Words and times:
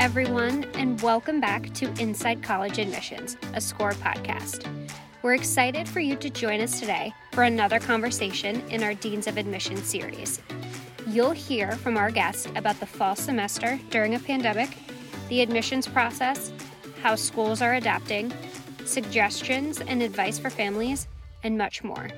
everyone, 0.00 0.64
and 0.76 0.98
welcome 1.02 1.42
back 1.42 1.70
to 1.74 1.92
Inside 2.00 2.42
College 2.42 2.78
Admissions, 2.78 3.36
a 3.52 3.60
SCORE 3.60 3.92
podcast. 3.92 4.66
We're 5.20 5.34
excited 5.34 5.86
for 5.86 6.00
you 6.00 6.16
to 6.16 6.30
join 6.30 6.62
us 6.62 6.80
today 6.80 7.12
for 7.32 7.42
another 7.42 7.78
conversation 7.78 8.66
in 8.70 8.82
our 8.82 8.94
Deans 8.94 9.26
of 9.26 9.36
Admission 9.36 9.76
series. 9.76 10.40
You'll 11.06 11.32
hear 11.32 11.72
from 11.72 11.98
our 11.98 12.10
guest 12.10 12.48
about 12.56 12.80
the 12.80 12.86
fall 12.86 13.14
semester 13.14 13.78
during 13.90 14.14
a 14.14 14.18
pandemic, 14.18 14.70
the 15.28 15.42
admissions 15.42 15.86
process, 15.86 16.50
how 17.02 17.14
schools 17.14 17.60
are 17.60 17.74
adapting, 17.74 18.32
suggestions 18.86 19.82
and 19.82 20.02
advice 20.02 20.38
for 20.38 20.48
families, 20.48 21.08
and 21.42 21.58
much 21.58 21.84
more. 21.84 22.08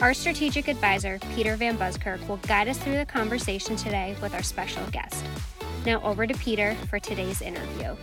Our 0.00 0.12
strategic 0.12 0.66
advisor, 0.66 1.20
Peter 1.36 1.54
Van 1.54 1.76
Buskirk, 1.76 2.28
will 2.28 2.38
guide 2.38 2.66
us 2.66 2.78
through 2.78 2.96
the 2.96 3.06
conversation 3.06 3.76
today 3.76 4.16
with 4.20 4.34
our 4.34 4.42
special 4.42 4.84
guest. 4.90 5.24
Now, 5.86 6.02
over 6.02 6.26
to 6.26 6.34
Peter 6.34 6.74
for 6.90 6.98
today's 6.98 7.40
interview. 7.40 7.94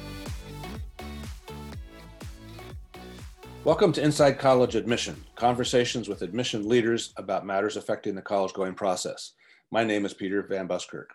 Welcome 3.66 3.91
to 3.91 4.02
Inside 4.02 4.40
College 4.40 4.76
Admission, 4.76 5.22
conversations 5.36 6.08
with 6.08 6.22
admission 6.22 6.70
leaders 6.70 7.14
about 7.18 7.46
matters 7.46 7.76
affecting 7.76 8.16
the 8.16 8.22
college 8.22 8.54
going 8.54 8.74
process. 8.74 9.34
My 9.70 9.84
name 9.84 10.05
is 10.05 10.14
Peter 10.14 10.41
Van 10.44 10.66
Buskirk. 10.66 11.10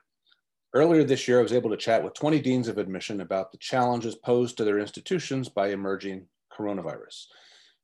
Earlier 0.75 1.05
this 1.05 1.27
year, 1.27 1.39
I 1.39 1.43
was 1.43 1.55
able 1.55 1.71
to 1.71 1.77
chat 1.79 2.05
with 2.05 2.13
20 2.13 2.39
deans 2.41 2.69
of 2.69 2.77
admission 2.77 3.23
about 3.23 3.51
the 3.51 3.57
challenges 3.57 4.15
posed 4.17 4.59
to 4.59 4.65
their 4.65 4.79
institutions 4.79 5.49
by 5.49 5.69
emerging 5.69 6.27
coronavirus. 6.53 7.29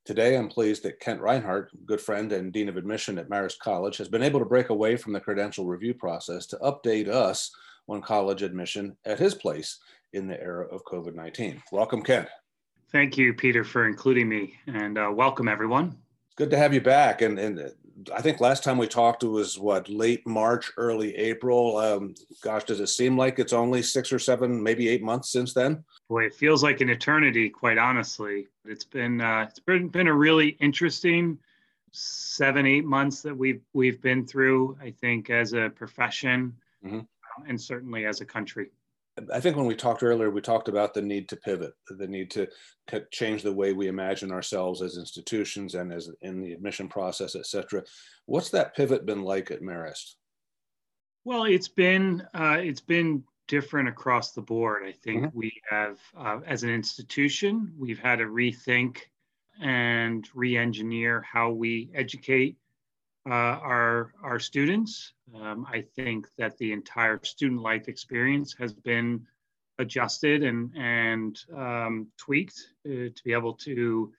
Today, 0.05 0.37
I'm 0.37 0.51
pleased 0.51 0.83
that 0.83 1.01
Kent 1.01 1.23
Rinehart, 1.23 1.69
good 1.87 2.03
friend 2.03 2.31
and 2.33 2.53
Dean 2.53 2.69
of 2.69 2.77
Admission 2.77 3.17
at 3.17 3.31
Marist 3.31 3.61
College, 3.61 3.97
has 3.97 4.09
been 4.09 4.23
able 4.23 4.41
to 4.41 4.45
break 4.45 4.69
away 4.69 4.97
from 4.97 5.15
the 5.15 5.21
credential 5.21 5.65
review 5.65 5.95
process 5.95 6.45
to 6.49 6.59
update 6.59 7.09
us 7.09 7.51
on 7.89 8.03
college 8.03 8.43
admission 8.43 8.97
at 9.05 9.19
his 9.19 9.35
place 9.35 9.79
in 10.13 10.27
the 10.27 10.41
era 10.41 10.67
of 10.69 10.85
COVID 10.85 11.15
19. 11.15 11.63
Welcome, 11.73 12.03
Kent. 12.03 12.29
Thank 12.93 13.19
you, 13.19 13.35
Peter, 13.35 13.65
for 13.65 13.89
including 13.89 14.29
me, 14.29 14.55
and 14.67 14.97
uh, 14.97 15.11
welcome 15.13 15.49
everyone. 15.49 15.97
Good 16.37 16.51
to 16.51 16.57
have 16.57 16.73
you 16.73 16.81
back. 16.81 17.23
And, 17.23 17.39
and 17.39 17.73
I 18.15 18.21
think 18.21 18.41
last 18.41 18.65
time 18.65 18.79
we 18.79 18.87
talked 18.87 19.23
it 19.23 19.29
was 19.29 19.59
what 19.59 19.89
late 19.89 20.27
March, 20.27 20.73
early 20.77 21.15
April. 21.17 21.77
Um, 21.79 22.15
gosh, 22.43 22.65
does 22.65 22.81
it 22.81 22.89
seem 22.89 23.17
like 23.17 23.39
it's 23.39 23.53
only 23.53 23.83
six 23.83 24.13
or 24.13 24.19
seven, 24.19 24.63
maybe 24.63 24.89
eight 24.89 25.03
months 25.03 25.31
since 25.31 25.55
then? 25.55 25.85
Boy, 26.09 26.25
it 26.25 26.35
feels 26.35 26.63
like 26.63 26.81
an 26.81 26.91
eternity. 26.91 27.49
Quite 27.49 27.79
honestly, 27.79 28.49
it's 28.65 28.85
been 28.85 29.21
uh, 29.21 29.47
it's 29.49 29.61
been 29.61 29.89
been 29.89 30.09
a 30.09 30.15
really 30.15 30.51
interesting 30.61 31.39
seven 31.93 32.67
eight 32.67 32.85
months 32.85 33.23
that 33.23 33.37
we've 33.37 33.63
we've 33.73 34.01
been 34.01 34.27
through. 34.27 34.77
I 34.81 34.91
think 34.91 35.31
as 35.31 35.53
a 35.53 35.71
profession, 35.71 36.55
mm-hmm. 36.85 37.01
And 37.49 37.61
certainly 37.61 38.07
as 38.07 38.21
a 38.21 38.25
country. 38.25 38.69
I 39.33 39.39
think 39.39 39.57
when 39.57 39.67
we 39.67 39.77
talked 39.77 40.03
earlier, 40.03 40.29
we 40.29 40.41
talked 40.41 40.69
about 40.69 40.93
the 40.93 41.03
need 41.03 41.29
to 41.29 41.37
pivot, 41.37 41.75
the 41.89 42.09
need 42.09 42.33
to 42.33 42.49
change 43.13 43.43
the 43.43 43.53
way 43.53 43.73
we 43.73 43.87
imagine 43.87 44.33
ourselves 44.33 44.83
as 44.83 44.99
institutions 44.99 45.77
and 45.77 45.93
as 45.93 46.11
in 46.23 46.41
the 46.41 46.53
admission 46.53 46.89
process, 46.89 47.37
et 47.37 47.47
cetera. 47.47 47.85
What's 48.27 48.51
that 48.51 48.75
pivot 48.75 49.07
been 49.07 49.23
like 49.23 49.53
at 49.53 49.63
Marist? 49.63 50.17
Well, 51.25 51.45
it's 51.45 51.69
been 51.69 52.27
uh, 52.35 52.59
it's 52.59 52.81
been 52.81 53.23
different 53.47 53.89
across 53.89 54.33
the 54.33 54.43
board. 54.43 54.83
I 54.85 54.93
think 54.93 55.27
mm-hmm. 55.27 55.39
we 55.39 55.53
have, 55.71 55.99
uh, 56.19 56.41
as 56.47 56.65
an 56.65 56.71
institution, 56.71 57.73
we've 57.79 58.01
had 58.01 58.17
to 58.17 58.25
rethink 58.25 58.99
and 59.61 60.29
re-engineer 60.35 61.23
how 61.23 61.51
we 61.51 61.91
educate 61.95 62.57
uh, 63.27 63.59
our 63.63 64.13
our 64.23 64.39
students. 64.39 65.13
Um, 65.35 65.67
I 65.71 65.83
think 65.97 66.29
that 66.37 66.57
the 66.59 66.73
entire 66.73 67.21
student 67.25 67.63
life 67.63 67.89
experience 67.89 68.55
has 68.59 68.73
been 68.73 69.27
adjusted 69.79 70.43
and 70.43 70.71
and 70.77 71.39
um, 71.57 72.09
tweaked 72.19 72.61
uh, 72.87 73.09
to 73.15 73.23
be 73.25 73.33
able 73.33 73.55
to 73.55 74.13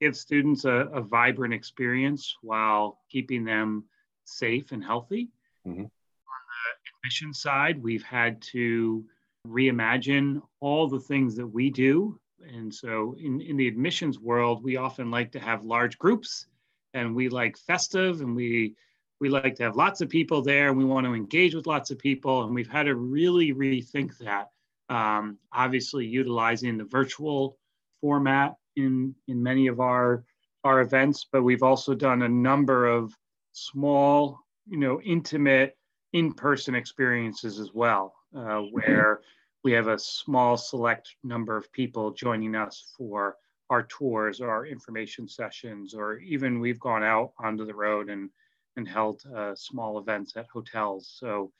give 0.00 0.16
students 0.16 0.64
a, 0.64 0.88
a, 0.94 1.00
vibrant 1.00 1.52
experience 1.52 2.34
while 2.40 2.98
keeping 3.10 3.44
them 3.44 3.84
safe 4.24 4.72
and 4.72 4.82
healthy. 4.82 5.28
Mm-hmm. 5.66 5.82
On 5.82 5.86
the 5.86 7.06
admission 7.06 7.34
side, 7.34 7.82
we've 7.82 8.02
had 8.02 8.40
to 8.52 9.04
reimagine 9.46 10.40
all 10.60 10.88
the 10.88 11.00
things 11.00 11.36
that 11.36 11.46
we 11.46 11.70
do. 11.70 12.18
And 12.54 12.74
so 12.74 13.14
in, 13.18 13.42
in 13.42 13.58
the 13.58 13.68
admissions 13.68 14.18
world, 14.18 14.64
we 14.64 14.76
often 14.76 15.10
like 15.10 15.32
to 15.32 15.40
have 15.40 15.64
large 15.64 15.98
groups 15.98 16.46
and 16.94 17.14
we 17.14 17.28
like 17.28 17.56
festive 17.56 18.20
and 18.20 18.34
we 18.34 18.74
we 19.20 19.28
like 19.28 19.54
to 19.54 19.62
have 19.62 19.76
lots 19.76 20.00
of 20.00 20.08
people 20.08 20.40
there 20.40 20.68
and 20.68 20.78
we 20.78 20.84
want 20.84 21.06
to 21.06 21.14
engage 21.14 21.54
with 21.54 21.66
lots 21.66 21.90
of 21.90 21.98
people 21.98 22.44
and 22.44 22.54
we've 22.54 22.70
had 22.70 22.84
to 22.84 22.94
really 22.94 23.52
rethink 23.52 24.16
that 24.18 24.48
um, 24.88 25.38
obviously 25.52 26.06
utilizing 26.06 26.78
the 26.78 26.84
virtual 26.84 27.58
format 28.00 28.54
in 28.76 29.14
in 29.28 29.42
many 29.42 29.66
of 29.66 29.80
our 29.80 30.24
our 30.64 30.80
events 30.80 31.26
but 31.30 31.42
we've 31.42 31.62
also 31.62 31.94
done 31.94 32.22
a 32.22 32.28
number 32.28 32.86
of 32.86 33.14
small 33.52 34.38
you 34.66 34.78
know 34.78 35.00
intimate 35.02 35.76
in-person 36.12 36.74
experiences 36.74 37.58
as 37.60 37.72
well 37.72 38.14
uh, 38.36 38.60
where 38.72 39.20
we 39.62 39.72
have 39.72 39.88
a 39.88 39.98
small 39.98 40.56
select 40.56 41.16
number 41.22 41.56
of 41.56 41.70
people 41.72 42.10
joining 42.10 42.54
us 42.54 42.92
for 42.96 43.36
our 43.70 43.84
tours 43.84 44.40
or 44.40 44.50
our 44.50 44.66
information 44.66 45.28
sessions, 45.28 45.94
or 45.94 46.18
even 46.18 46.60
we've 46.60 46.80
gone 46.80 47.04
out 47.04 47.32
onto 47.38 47.64
the 47.64 47.74
road 47.74 48.10
and, 48.10 48.28
and 48.76 48.86
held 48.86 49.22
uh, 49.34 49.54
small 49.54 49.98
events 49.98 50.36
at 50.36 50.46
hotels. 50.52 51.14
So 51.18 51.52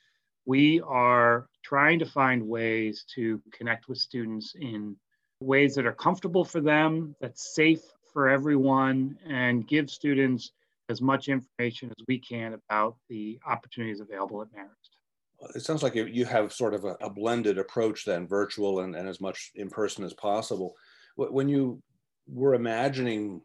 we 0.45 0.81
are 0.81 1.47
trying 1.63 1.99
to 1.99 2.05
find 2.05 2.47
ways 2.47 3.05
to 3.15 3.41
connect 3.51 3.87
with 3.87 3.97
students 3.97 4.53
in 4.59 4.95
ways 5.39 5.73
that 5.75 5.85
are 5.85 5.93
comfortable 5.93 6.45
for 6.45 6.61
them, 6.61 7.15
that's 7.21 7.55
safe 7.55 7.81
for 8.13 8.29
everyone, 8.29 9.17
and 9.25 9.67
give 9.67 9.89
students 9.89 10.51
as 10.89 11.01
much 11.01 11.29
information 11.29 11.89
as 11.89 12.05
we 12.07 12.19
can 12.19 12.53
about 12.53 12.97
the 13.09 13.39
opportunities 13.47 14.01
available 14.01 14.41
at 14.41 14.49
Marist. 14.49 15.55
It 15.55 15.61
sounds 15.61 15.81
like 15.81 15.95
you 15.95 16.25
have 16.25 16.53
sort 16.53 16.73
of 16.73 16.85
a, 16.85 17.09
blended 17.09 17.57
approach 17.57 18.05
then, 18.05 18.27
virtual 18.27 18.81
and, 18.81 18.95
and 18.95 19.07
as 19.07 19.19
much 19.19 19.51
in 19.55 19.69
person 19.69 20.03
as 20.03 20.13
possible. 20.13 20.75
When 21.15 21.49
you 21.49 21.81
we're 22.27 22.53
imagining 22.53 23.41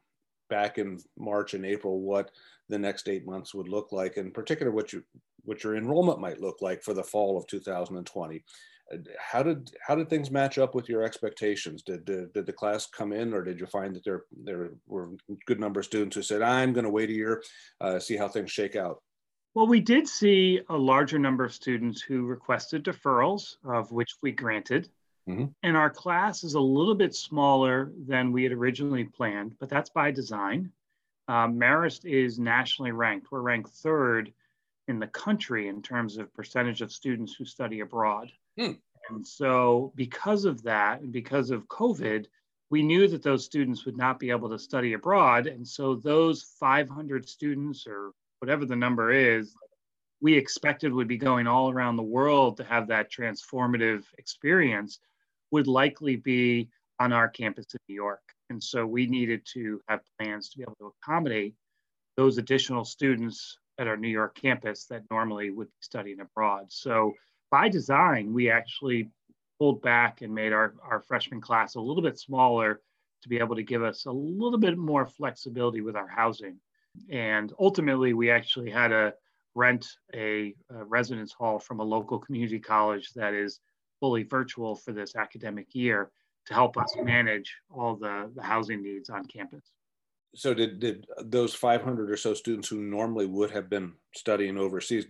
back 0.48 0.78
in 0.78 1.00
March 1.18 1.54
and 1.54 1.64
April 1.64 2.00
what 2.00 2.30
the 2.68 2.78
next 2.78 3.08
eight 3.08 3.26
months 3.26 3.54
would 3.54 3.68
look 3.68 3.92
like, 3.92 4.16
in 4.16 4.30
particular 4.30 4.72
what 4.72 4.92
your 4.92 5.02
what 5.44 5.62
your 5.62 5.76
enrollment 5.76 6.20
might 6.20 6.40
look 6.40 6.60
like 6.60 6.82
for 6.82 6.92
the 6.92 7.02
fall 7.02 7.38
of 7.38 7.46
2020. 7.46 8.44
How 9.18 9.42
did 9.42 9.70
how 9.80 9.96
did 9.96 10.08
things 10.08 10.30
match 10.30 10.58
up 10.58 10.74
with 10.74 10.88
your 10.88 11.02
expectations? 11.02 11.82
Did, 11.82 12.04
did, 12.04 12.32
did 12.32 12.46
the 12.46 12.52
class 12.52 12.86
come 12.86 13.12
in, 13.12 13.32
or 13.34 13.42
did 13.42 13.58
you 13.58 13.66
find 13.66 13.94
that 13.94 14.04
there 14.04 14.24
there 14.44 14.70
were 14.86 15.10
good 15.46 15.58
number 15.58 15.80
of 15.80 15.86
students 15.86 16.14
who 16.14 16.22
said, 16.22 16.42
"I'm 16.42 16.72
going 16.72 16.84
to 16.84 16.90
wait 16.90 17.10
a 17.10 17.14
year, 17.14 17.42
uh, 17.80 17.98
see 17.98 18.16
how 18.16 18.28
things 18.28 18.52
shake 18.52 18.76
out"? 18.76 19.02
Well, 19.54 19.66
we 19.66 19.80
did 19.80 20.06
see 20.06 20.60
a 20.68 20.76
larger 20.76 21.18
number 21.18 21.44
of 21.44 21.54
students 21.54 22.00
who 22.00 22.26
requested 22.26 22.84
deferrals, 22.84 23.56
of 23.64 23.90
which 23.90 24.10
we 24.22 24.30
granted. 24.30 24.88
Mm-hmm. 25.28 25.46
And 25.62 25.76
our 25.76 25.90
class 25.90 26.44
is 26.44 26.54
a 26.54 26.60
little 26.60 26.94
bit 26.94 27.14
smaller 27.14 27.92
than 28.06 28.32
we 28.32 28.44
had 28.44 28.52
originally 28.52 29.04
planned, 29.04 29.56
but 29.58 29.68
that's 29.68 29.90
by 29.90 30.10
design. 30.10 30.70
Um, 31.28 31.58
Marist 31.58 32.04
is 32.04 32.38
nationally 32.38 32.92
ranked. 32.92 33.32
We're 33.32 33.40
ranked 33.40 33.70
third 33.70 34.32
in 34.86 35.00
the 35.00 35.08
country 35.08 35.66
in 35.66 35.82
terms 35.82 36.16
of 36.16 36.32
percentage 36.32 36.80
of 36.80 36.92
students 36.92 37.34
who 37.34 37.44
study 37.44 37.80
abroad. 37.80 38.30
Mm. 38.58 38.78
And 39.10 39.26
so, 39.26 39.92
because 39.96 40.44
of 40.44 40.62
that, 40.62 41.00
and 41.00 41.12
because 41.12 41.50
of 41.50 41.66
COVID, 41.66 42.26
we 42.70 42.82
knew 42.82 43.08
that 43.08 43.22
those 43.22 43.44
students 43.44 43.84
would 43.84 43.96
not 43.96 44.18
be 44.18 44.30
able 44.30 44.48
to 44.50 44.58
study 44.58 44.92
abroad. 44.92 45.48
And 45.48 45.66
so, 45.66 45.96
those 45.96 46.42
500 46.60 47.28
students, 47.28 47.86
or 47.86 48.12
whatever 48.38 48.64
the 48.64 48.76
number 48.76 49.10
is, 49.12 49.54
we 50.20 50.34
expected 50.34 50.92
would 50.92 51.08
be 51.08 51.18
going 51.18 51.46
all 51.46 51.70
around 51.70 51.96
the 51.96 52.02
world 52.02 52.56
to 52.56 52.64
have 52.64 52.88
that 52.88 53.12
transformative 53.12 54.04
experience 54.18 55.00
would 55.56 55.66
likely 55.66 56.16
be 56.16 56.68
on 57.00 57.14
our 57.14 57.28
campus 57.28 57.64
in 57.72 57.80
New 57.88 57.94
York. 57.94 58.20
And 58.50 58.62
so 58.62 58.86
we 58.86 59.06
needed 59.06 59.40
to 59.54 59.80
have 59.88 60.00
plans 60.18 60.50
to 60.50 60.58
be 60.58 60.64
able 60.64 60.76
to 60.80 60.92
accommodate 61.02 61.54
those 62.18 62.36
additional 62.36 62.84
students 62.84 63.58
at 63.78 63.88
our 63.88 63.96
New 63.96 64.10
York 64.10 64.34
campus 64.34 64.84
that 64.90 65.02
normally 65.10 65.48
would 65.50 65.68
be 65.68 65.80
studying 65.80 66.20
abroad. 66.20 66.66
So 66.68 67.14
by 67.50 67.70
design, 67.70 68.34
we 68.34 68.50
actually 68.50 69.08
pulled 69.58 69.80
back 69.80 70.20
and 70.20 70.34
made 70.34 70.52
our, 70.52 70.74
our 70.90 71.00
freshman 71.00 71.40
class 71.40 71.76
a 71.76 71.80
little 71.80 72.02
bit 72.02 72.18
smaller 72.18 72.82
to 73.22 73.28
be 73.30 73.38
able 73.38 73.56
to 73.56 73.62
give 73.62 73.82
us 73.82 74.04
a 74.04 74.12
little 74.12 74.58
bit 74.58 74.76
more 74.76 75.06
flexibility 75.06 75.80
with 75.80 75.96
our 75.96 76.08
housing. 76.08 76.58
And 77.10 77.50
ultimately, 77.58 78.12
we 78.12 78.30
actually 78.30 78.70
had 78.70 78.88
to 78.88 79.14
rent 79.54 79.86
a, 80.14 80.54
a 80.68 80.84
residence 80.84 81.32
hall 81.32 81.58
from 81.58 81.80
a 81.80 81.84
local 81.96 82.18
community 82.18 82.58
college 82.58 83.12
that 83.14 83.32
is 83.32 83.58
fully 84.00 84.22
virtual 84.22 84.74
for 84.74 84.92
this 84.92 85.16
academic 85.16 85.74
year 85.74 86.10
to 86.46 86.54
help 86.54 86.76
us 86.76 86.94
manage 87.02 87.56
all 87.70 87.96
the, 87.96 88.30
the 88.34 88.42
housing 88.42 88.82
needs 88.82 89.10
on 89.10 89.24
campus. 89.26 89.72
So 90.34 90.52
did, 90.52 90.80
did 90.80 91.06
those 91.24 91.54
500 91.54 92.10
or 92.10 92.16
so 92.16 92.34
students 92.34 92.68
who 92.68 92.82
normally 92.82 93.26
would 93.26 93.50
have 93.52 93.70
been 93.70 93.94
studying 94.14 94.58
overseas, 94.58 95.06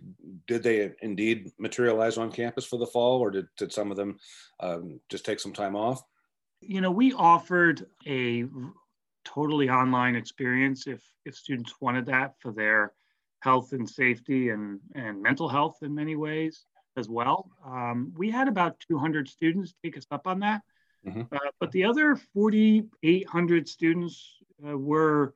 did 0.47 0.63
they 0.63 0.91
indeed 1.01 1.51
materialize 1.59 2.17
on 2.17 2.31
campus 2.31 2.65
for 2.65 2.79
the 2.79 2.85
fall 2.85 3.19
or 3.19 3.29
did, 3.29 3.47
did 3.57 3.73
some 3.73 3.91
of 3.91 3.97
them 3.97 4.17
um, 4.61 4.99
just 5.09 5.25
take 5.25 5.39
some 5.39 5.53
time 5.53 5.75
off? 5.75 6.01
You 6.61 6.81
know, 6.81 6.91
we 6.91 7.13
offered 7.13 7.85
a 8.07 8.45
totally 9.25 9.69
online 9.69 10.15
experience 10.15 10.87
if, 10.87 11.03
if 11.25 11.35
students 11.35 11.73
wanted 11.81 12.05
that 12.05 12.35
for 12.39 12.53
their 12.53 12.93
health 13.41 13.73
and 13.73 13.87
safety 13.87 14.49
and, 14.49 14.79
and 14.95 15.21
mental 15.21 15.49
health 15.49 15.77
in 15.81 15.93
many 15.93 16.15
ways 16.15 16.65
as 16.97 17.07
well. 17.07 17.49
Um, 17.65 18.11
we 18.17 18.29
had 18.29 18.47
about 18.47 18.79
200 18.87 19.27
students 19.27 19.73
take 19.83 19.97
us 19.97 20.05
up 20.11 20.27
on 20.27 20.39
that. 20.39 20.61
Mm-hmm. 21.05 21.21
Uh, 21.31 21.51
but 21.59 21.71
the 21.71 21.85
other 21.85 22.15
4,800 22.33 23.69
students 23.69 24.37
uh, 24.67 24.77
were 24.77 25.33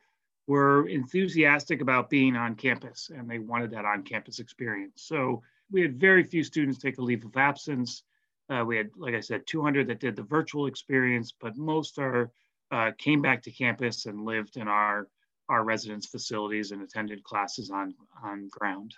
were 0.47 0.87
enthusiastic 0.89 1.81
about 1.81 2.09
being 2.09 2.35
on 2.35 2.55
campus 2.55 3.09
and 3.15 3.29
they 3.29 3.39
wanted 3.39 3.71
that 3.71 3.85
on 3.85 4.03
campus 4.03 4.39
experience. 4.39 5.03
So 5.03 5.43
we 5.71 5.81
had 5.81 5.99
very 5.99 6.23
few 6.23 6.43
students 6.43 6.79
take 6.79 6.97
a 6.97 7.01
leave 7.01 7.23
of 7.23 7.37
absence. 7.37 8.03
Uh, 8.49 8.65
we 8.65 8.75
had, 8.75 8.89
like 8.97 9.13
I 9.13 9.21
said, 9.21 9.43
200 9.45 9.87
that 9.87 9.99
did 9.99 10.15
the 10.15 10.23
virtual 10.23 10.65
experience, 10.65 11.31
but 11.39 11.55
most 11.55 11.99
are 11.99 12.31
uh, 12.71 12.91
came 12.97 13.21
back 13.21 13.43
to 13.43 13.51
campus 13.51 14.05
and 14.05 14.25
lived 14.25 14.57
in 14.57 14.67
our 14.67 15.07
our 15.49 15.63
residence 15.63 16.05
facilities 16.05 16.71
and 16.71 16.81
attended 16.81 17.23
classes 17.23 17.69
on 17.69 17.93
on 18.23 18.49
ground. 18.49 18.93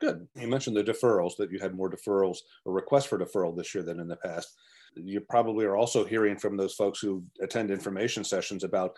Good. 0.00 0.26
You 0.34 0.48
mentioned 0.48 0.76
the 0.76 0.84
deferrals 0.84 1.36
that 1.38 1.50
you 1.50 1.58
had 1.58 1.74
more 1.74 1.90
deferrals 1.90 2.38
or 2.64 2.72
requests 2.72 3.06
for 3.06 3.18
deferral 3.18 3.56
this 3.56 3.74
year 3.74 3.82
than 3.82 4.00
in 4.00 4.08
the 4.08 4.16
past 4.16 4.56
you 5.04 5.20
probably 5.20 5.64
are 5.64 5.76
also 5.76 6.04
hearing 6.04 6.36
from 6.36 6.56
those 6.56 6.74
folks 6.74 7.00
who 7.00 7.22
attend 7.40 7.70
information 7.70 8.24
sessions 8.24 8.64
about 8.64 8.96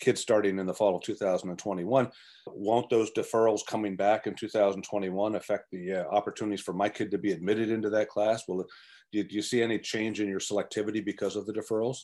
kids 0.00 0.20
starting 0.20 0.58
in 0.58 0.66
the 0.66 0.74
fall 0.74 0.96
of 0.96 1.02
2021. 1.02 2.10
Won't 2.48 2.90
those 2.90 3.10
deferrals 3.12 3.66
coming 3.66 3.96
back 3.96 4.26
in 4.26 4.34
2021 4.34 5.36
affect 5.36 5.70
the 5.70 5.92
uh, 5.92 6.04
opportunities 6.10 6.60
for 6.60 6.72
my 6.72 6.88
kid 6.88 7.10
to 7.10 7.18
be 7.18 7.32
admitted 7.32 7.70
into 7.70 7.90
that 7.90 8.08
class? 8.08 8.44
Will 8.48 8.62
it, 8.62 8.66
do, 9.12 9.18
you, 9.18 9.24
do 9.24 9.34
you 9.34 9.42
see 9.42 9.62
any 9.62 9.78
change 9.78 10.20
in 10.20 10.28
your 10.28 10.40
selectivity 10.40 11.04
because 11.04 11.36
of 11.36 11.46
the 11.46 11.52
deferrals? 11.52 11.98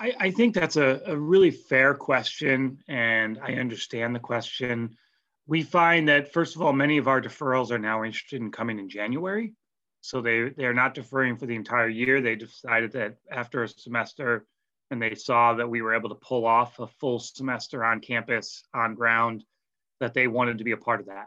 I, 0.00 0.14
I 0.18 0.30
think 0.30 0.54
that's 0.54 0.76
a, 0.76 1.00
a 1.06 1.16
really 1.16 1.50
fair 1.50 1.94
question, 1.94 2.78
and 2.88 3.38
I 3.42 3.54
understand 3.54 4.14
the 4.14 4.20
question. 4.20 4.96
We 5.52 5.62
find 5.62 6.08
that, 6.08 6.32
first 6.32 6.56
of 6.56 6.62
all, 6.62 6.72
many 6.72 6.96
of 6.96 7.08
our 7.08 7.20
deferrals 7.20 7.70
are 7.70 7.78
now 7.78 8.04
interested 8.04 8.40
in 8.40 8.50
coming 8.50 8.78
in 8.78 8.88
January. 8.88 9.52
So 10.00 10.22
they 10.22 10.48
they're 10.48 10.72
not 10.72 10.94
deferring 10.94 11.36
for 11.36 11.44
the 11.44 11.56
entire 11.56 11.90
year. 11.90 12.22
They 12.22 12.36
decided 12.36 12.92
that 12.92 13.16
after 13.30 13.62
a 13.62 13.68
semester, 13.68 14.46
and 14.90 15.02
they 15.02 15.14
saw 15.14 15.52
that 15.52 15.68
we 15.68 15.82
were 15.82 15.94
able 15.94 16.08
to 16.08 16.14
pull 16.14 16.46
off 16.46 16.78
a 16.78 16.86
full 16.86 17.18
semester 17.18 17.84
on 17.84 18.00
campus 18.00 18.64
on 18.72 18.94
ground, 18.94 19.44
that 20.00 20.14
they 20.14 20.26
wanted 20.26 20.56
to 20.56 20.64
be 20.64 20.72
a 20.72 20.78
part 20.78 21.00
of 21.00 21.06
that. 21.08 21.26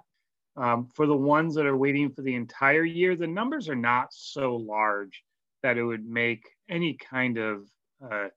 Um, 0.58 0.88
for 0.96 1.06
the 1.06 1.16
ones 1.16 1.54
that 1.54 1.68
are 1.68 1.78
waiting 1.78 2.10
for 2.10 2.24
the 2.24 2.34
entire 2.34 2.84
year, 2.84 3.16
the 3.16 3.28
numbers 3.28 3.70
are 3.70 3.76
not 3.76 4.08
so 4.12 4.56
large 4.56 5.24
that 5.62 5.78
it 5.78 5.84
would 5.84 6.04
make 6.04 6.50
any 6.68 6.96
kind 6.96 7.38
of 7.38 7.70
uh, 8.04 8.30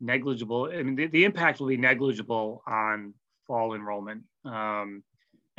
negligible. 0.00 0.72
I 0.74 0.82
mean, 0.82 0.96
the, 0.96 1.06
the, 1.06 1.24
impact 1.24 1.60
will 1.60 1.68
be 1.68 1.76
negligible 1.76 2.64
on 2.66 3.14
fall 3.46 3.74
enrollment. 3.74 4.24
Um, 4.44 5.04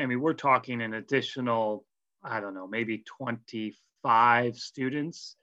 I 0.02 0.06
mean, 0.06 0.22
we're 0.22 0.34
talking 0.34 0.82
an 0.82 0.94
additional, 0.94 1.86
I 2.24 2.40
don't 2.40 2.54
know, 2.54 2.68
maybe 2.68 3.04
25 3.18 4.58
students 4.58 5.36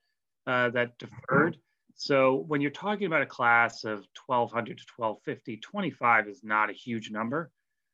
uh, 0.46 0.70
that 0.70 0.98
deferred. 0.98 1.56
So 1.94 2.44
when 2.46 2.60
you're 2.60 2.70
talking 2.70 3.06
about 3.06 3.22
a 3.22 3.26
class 3.26 3.84
of 3.84 4.04
1,200 4.26 4.78
to 4.78 4.84
1,250, 4.96 5.56
25 5.58 6.28
is 6.28 6.40
not 6.42 6.70
a 6.70 6.72
huge 6.72 7.10
number. 7.10 7.50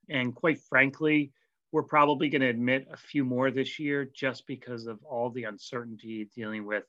And 0.08 0.34
quite 0.34 0.60
frankly, 0.68 1.32
we're 1.72 1.82
probably 1.82 2.28
going 2.28 2.42
to 2.42 2.48
admit 2.48 2.86
a 2.92 2.96
few 2.96 3.24
more 3.24 3.50
this 3.50 3.78
year 3.78 4.08
just 4.14 4.46
because 4.46 4.86
of 4.86 5.02
all 5.04 5.30
the 5.30 5.44
uncertainty 5.44 6.28
dealing 6.34 6.66
with 6.66 6.84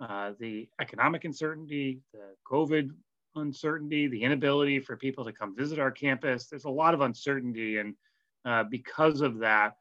uh, 0.00 0.32
the 0.38 0.68
economic 0.80 1.24
uncertainty, 1.24 2.00
the 2.12 2.34
COVID 2.50 2.90
uncertainty, 3.36 4.08
the 4.08 4.22
inability 4.22 4.80
for 4.80 4.96
people 4.96 5.24
to 5.24 5.32
come 5.32 5.56
visit 5.56 5.78
our 5.78 5.90
campus. 5.90 6.46
There's 6.46 6.64
a 6.64 6.70
lot 6.70 6.94
of 6.94 7.00
uncertainty. 7.00 7.78
And 7.78 7.94
uh, 8.44 8.64
because 8.64 9.20
of 9.20 9.38
that, 9.38 9.74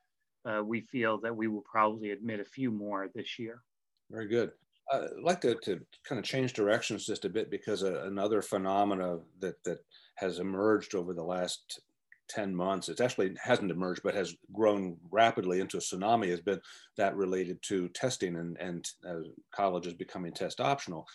uh, 0.46 0.64
we 0.64 0.82
feel 0.82 1.20
that 1.20 1.36
we 1.36 1.48
will 1.48 1.64
probably 1.70 2.12
admit 2.12 2.40
a 2.40 2.46
few 2.46 2.72
more 2.72 3.10
this 3.14 3.38
year. 3.38 3.62
Very 4.10 4.28
good. 4.28 4.52
I'd 4.92 5.10
like 5.22 5.42
to, 5.42 5.56
to 5.56 5.82
kind 6.08 6.18
of 6.18 6.24
change 6.24 6.54
directions 6.54 7.06
just 7.06 7.26
a 7.26 7.30
bit 7.30 7.52
because 7.52 7.84
uh, 7.84 8.04
another 8.06 8.42
phenomena 8.42 9.20
that, 9.40 9.62
that 9.66 9.80
has 10.16 10.40
emerged 10.40 10.96
over 10.96 11.14
the 11.14 11.24
last 11.24 11.82
10 12.30 12.56
months, 12.56 12.90
it 12.90 13.02
actually 13.02 13.36
hasn't 13.42 13.72
emerged, 13.72 14.02
but 14.04 14.16
has 14.16 14.36
grown 14.54 14.98
rapidly 15.12 15.60
into 15.60 15.78
a 15.78 15.82
tsunami, 15.82 16.30
has 16.30 16.42
been 16.42 16.62
that 16.98 17.16
related 17.16 17.62
to 17.64 17.90
testing 17.90 18.38
and, 18.38 18.58
and 18.60 18.90
uh, 19.08 19.28
colleges 19.54 19.94
becoming 19.94 20.32
test 20.32 20.62
optional. 20.62 21.06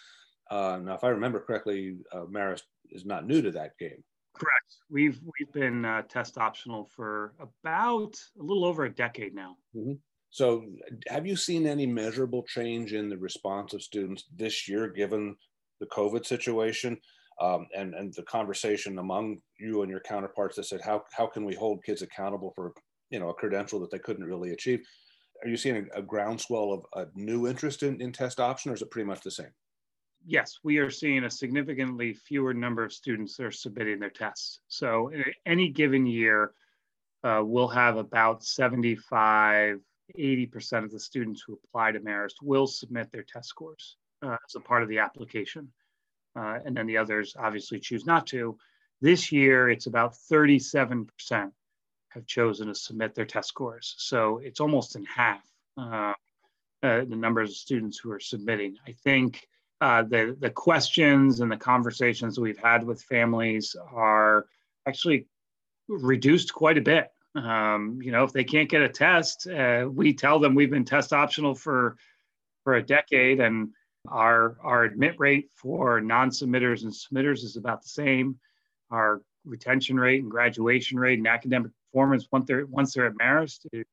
Uh, 0.51 0.79
now, 0.83 0.95
if 0.95 1.05
I 1.05 1.09
remember 1.09 1.41
correctly, 1.41 1.97
uh, 2.13 2.25
Marist 2.31 2.63
is 2.91 3.07
not 3.07 3.27
new 3.27 3.41
to 3.41 3.51
that 3.53 3.79
game. 3.79 4.05
Correct. 4.43 4.77
We've 4.91 5.21
we've 5.39 5.53
been 5.53 5.85
uh, 5.85 6.03
test 6.03 6.37
optional 6.37 6.89
for 6.97 7.33
about 7.39 8.17
a 8.39 8.43
little 8.43 8.65
over 8.65 8.85
a 8.85 8.93
decade 8.93 9.35
now. 9.35 9.57
Mm-hmm. 9.77 9.93
So, 10.31 10.65
have 11.09 11.27
you 11.27 11.37
seen 11.37 11.67
any 11.67 11.87
measurable 11.87 12.43
change 12.43 12.93
in 12.93 13.09
the 13.09 13.19
response 13.19 13.73
of 13.73 13.83
students 13.83 14.25
this 14.35 14.67
year, 14.67 14.89
given 14.89 15.37
the 15.79 15.87
COVID 15.87 16.27
situation, 16.27 16.99
um, 17.41 17.69
and 17.77 17.95
and 17.95 18.13
the 18.15 18.25
conversation 18.25 18.99
among 18.99 19.39
you 19.61 19.83
and 19.83 19.91
your 19.91 20.01
counterparts 20.01 20.57
that 20.57 20.65
said, 20.65 20.81
how 20.81 21.05
how 21.13 21.27
can 21.27 21.45
we 21.45 21.55
hold 21.55 21.85
kids 21.85 22.03
accountable 22.03 22.53
for 22.57 22.73
you 23.11 23.21
know 23.21 23.29
a 23.29 23.35
credential 23.35 23.79
that 23.81 23.93
they 23.93 24.01
couldn't 24.01 24.25
really 24.25 24.51
achieve? 24.51 24.81
Are 25.45 25.49
you 25.49 25.57
seeing 25.57 25.89
a, 25.95 26.01
a 26.01 26.03
groundswell 26.03 26.73
of 26.73 26.85
a 26.95 27.07
new 27.15 27.47
interest 27.47 27.85
in, 27.85 28.01
in 28.01 28.11
test 28.11 28.41
option, 28.41 28.73
or 28.73 28.75
is 28.75 28.83
it 28.83 28.91
pretty 28.91 29.07
much 29.07 29.21
the 29.21 29.31
same? 29.31 29.53
Yes, 30.27 30.59
we 30.63 30.79
are 30.79 30.91
seeing 30.91 31.25
a 31.25 31.31
significantly 31.31 32.15
fewer 32.15 32.55
number 32.55 32.85
of 32.85 32.93
students 32.93 33.37
that 33.37 33.47
are 33.47 33.51
submitting 33.51 33.99
their 33.99 34.11
tests. 34.11 34.61
So 34.69 35.09
in 35.09 35.25
any 35.47 35.69
given 35.69 36.07
year, 36.07 36.53
uh, 37.25 37.43
we'll 37.45 37.69
have 37.69 37.97
about 37.97 38.45
75, 38.45 39.81
80% 40.19 40.85
of 40.85 40.91
the 40.91 41.01
students 41.01 41.43
who 41.47 41.59
apply 41.65 41.93
to 41.93 42.01
Marist 42.01 42.43
will 42.43 42.67
submit 42.67 43.11
their 43.13 43.23
test 43.23 43.49
scores 43.49 43.97
uh, 44.23 44.37
as 44.49 44.55
a 44.57 44.61
part 44.61 44.83
of 44.83 44.89
the 44.89 44.99
application. 44.99 45.73
Uh, 46.35 46.59
and 46.65 46.77
then 46.77 46.87
the 46.87 46.97
others 46.97 47.37
obviously 47.39 47.79
choose 47.79 48.07
not 48.07 48.27
to. 48.27 48.57
This 49.01 49.33
year, 49.33 49.69
it's 49.69 49.87
about 49.87 50.15
37% 50.15 51.09
have 52.09 52.27
chosen 52.27 52.69
to 52.69 52.75
submit 52.75 53.15
their 53.15 53.25
test 53.25 53.49
scores. 53.49 53.95
So 53.99 54.39
it's 54.39 54.61
almost 54.61 54.97
in 54.97 55.05
half 55.05 55.43
uh, 55.77 56.13
uh, 56.83 57.05
the 57.05 57.17
numbers 57.17 57.51
of 57.51 57.57
students 57.57 57.99
who 57.99 58.11
are 58.11 58.21
submitting. 58.21 58.77
I 58.87 58.93
think 58.93 59.47
uh, 59.83 60.05
the 60.05 60.37
the 60.39 60.49
questions 60.49 61.41
and 61.41 61.51
the 61.51 61.57
conversations 61.57 62.39
we've 62.39 62.57
had 62.57 62.85
with 62.85 63.03
families 63.03 63.75
are 63.93 64.47
actually 64.87 65.27
reduced 65.89 66.55
quite 66.55 66.79
a 66.79 66.81
bit. 66.81 67.11
Um, 67.35 67.99
you 68.01 68.13
know, 68.13 68.23
if 68.23 68.33
they 68.33 68.45
can't 68.45 68.71
get 68.71 68.83
a 68.83 68.89
test, 68.89 69.49
uh, 69.49 69.89
we 69.91 70.15
tell 70.15 70.39
them 70.39 70.55
we've 70.55 70.71
been 70.71 70.85
test 70.85 71.13
optional 71.13 71.57
for 71.57 71.97
for 72.63 72.77
a 72.77 72.83
decade, 72.83 73.41
and 73.41 73.71
our 74.07 74.57
our 74.63 74.85
admit 74.85 75.17
rate 75.19 75.51
for 75.53 76.01
non-submitters 76.01 76.85
and 76.85 76.93
submitters 76.93 77.43
is 77.43 77.57
about 77.57 77.83
the 77.83 77.89
same. 77.89 78.39
Our 78.93 79.21
retention 79.45 79.99
rate 79.99 80.23
and 80.23 80.31
graduation 80.31 80.97
rate 80.97 81.19
and 81.19 81.27
academic 81.27 81.73
performance 81.91 82.29
once 82.31 82.47
they're 82.47 82.67
once 82.67 82.95
they're 82.95 83.07
at 83.07 83.15
Marist 83.15 83.67
is 83.73 83.85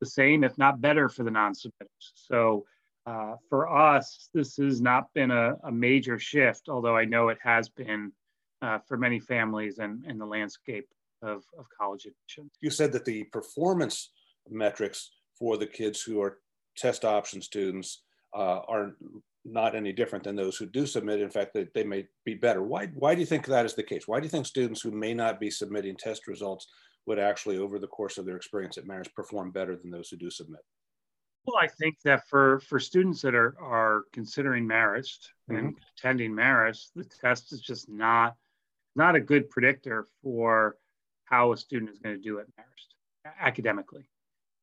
the 0.00 0.06
same, 0.06 0.42
if 0.42 0.56
not 0.56 0.80
better, 0.80 1.10
for 1.10 1.22
the 1.22 1.30
non-submitters. 1.30 2.12
So 2.14 2.64
uh, 3.06 3.34
for 3.48 3.68
us, 3.74 4.28
this 4.32 4.56
has 4.56 4.80
not 4.80 5.12
been 5.12 5.30
a, 5.30 5.54
a, 5.64 5.72
major 5.72 6.18
shift, 6.18 6.68
although 6.68 6.96
I 6.96 7.04
know 7.04 7.28
it 7.28 7.38
has 7.42 7.68
been 7.68 8.12
uh, 8.60 8.78
for 8.86 8.96
many 8.96 9.18
families 9.18 9.78
and 9.78 10.04
in 10.04 10.18
the 10.18 10.26
landscape 10.26 10.86
of, 11.20 11.42
of 11.58 11.66
college 11.76 12.06
admission. 12.06 12.50
You 12.60 12.70
said 12.70 12.92
that 12.92 13.04
the 13.04 13.24
performance 13.24 14.12
metrics 14.48 15.10
for 15.36 15.56
the 15.56 15.66
kids 15.66 16.00
who 16.00 16.20
are 16.22 16.38
test 16.76 17.04
option 17.04 17.42
students 17.42 18.02
uh, 18.36 18.60
are 18.68 18.92
not 19.44 19.74
any 19.74 19.92
different 19.92 20.24
than 20.24 20.36
those 20.36 20.56
who 20.56 20.66
do 20.66 20.86
submit. 20.86 21.20
In 21.20 21.30
fact, 21.30 21.54
they, 21.54 21.66
they 21.74 21.84
may 21.84 22.06
be 22.24 22.34
better. 22.34 22.62
Why, 22.62 22.86
why 22.94 23.14
do 23.14 23.20
you 23.20 23.26
think 23.26 23.46
that 23.46 23.66
is 23.66 23.74
the 23.74 23.82
case? 23.82 24.06
Why 24.06 24.20
do 24.20 24.24
you 24.26 24.30
think 24.30 24.46
students 24.46 24.80
who 24.80 24.92
may 24.92 25.12
not 25.12 25.40
be 25.40 25.50
submitting 25.50 25.96
test 25.96 26.28
results 26.28 26.68
would 27.06 27.18
actually, 27.18 27.58
over 27.58 27.80
the 27.80 27.88
course 27.88 28.16
of 28.16 28.26
their 28.26 28.36
experience 28.36 28.78
at 28.78 28.86
Marist, 28.86 29.12
perform 29.14 29.50
better 29.50 29.74
than 29.74 29.90
those 29.90 30.08
who 30.08 30.16
do 30.16 30.30
submit? 30.30 30.60
Well, 31.44 31.56
I 31.60 31.66
think 31.66 31.96
that 32.04 32.28
for 32.28 32.60
for 32.60 32.78
students 32.78 33.20
that 33.22 33.34
are 33.34 33.56
are 33.60 34.04
considering 34.12 34.66
Marist 34.66 35.28
mm-hmm. 35.50 35.56
and 35.56 35.76
attending 35.96 36.32
Marist, 36.32 36.90
the 36.94 37.04
test 37.04 37.52
is 37.52 37.60
just 37.60 37.88
not 37.88 38.36
not 38.94 39.16
a 39.16 39.20
good 39.20 39.50
predictor 39.50 40.06
for 40.22 40.76
how 41.24 41.52
a 41.52 41.56
student 41.56 41.90
is 41.90 41.98
going 41.98 42.14
to 42.14 42.22
do 42.22 42.38
at 42.38 42.46
Marist 42.58 42.94
academically. 43.40 44.04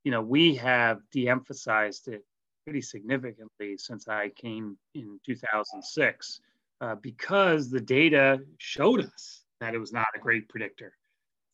You 0.04 0.12
know, 0.12 0.22
we 0.22 0.54
have 0.56 1.00
de-emphasized 1.12 2.08
it 2.08 2.24
pretty 2.64 2.80
significantly 2.80 3.76
since 3.76 4.08
I 4.08 4.30
came 4.30 4.78
in 4.94 5.18
2006 5.26 6.40
uh, 6.80 6.94
because 6.96 7.70
the 7.70 7.80
data 7.80 8.40
showed 8.58 9.00
us 9.00 9.44
that 9.60 9.74
it 9.74 9.78
was 9.78 9.92
not 9.92 10.06
a 10.14 10.18
great 10.18 10.48
predictor. 10.48 10.94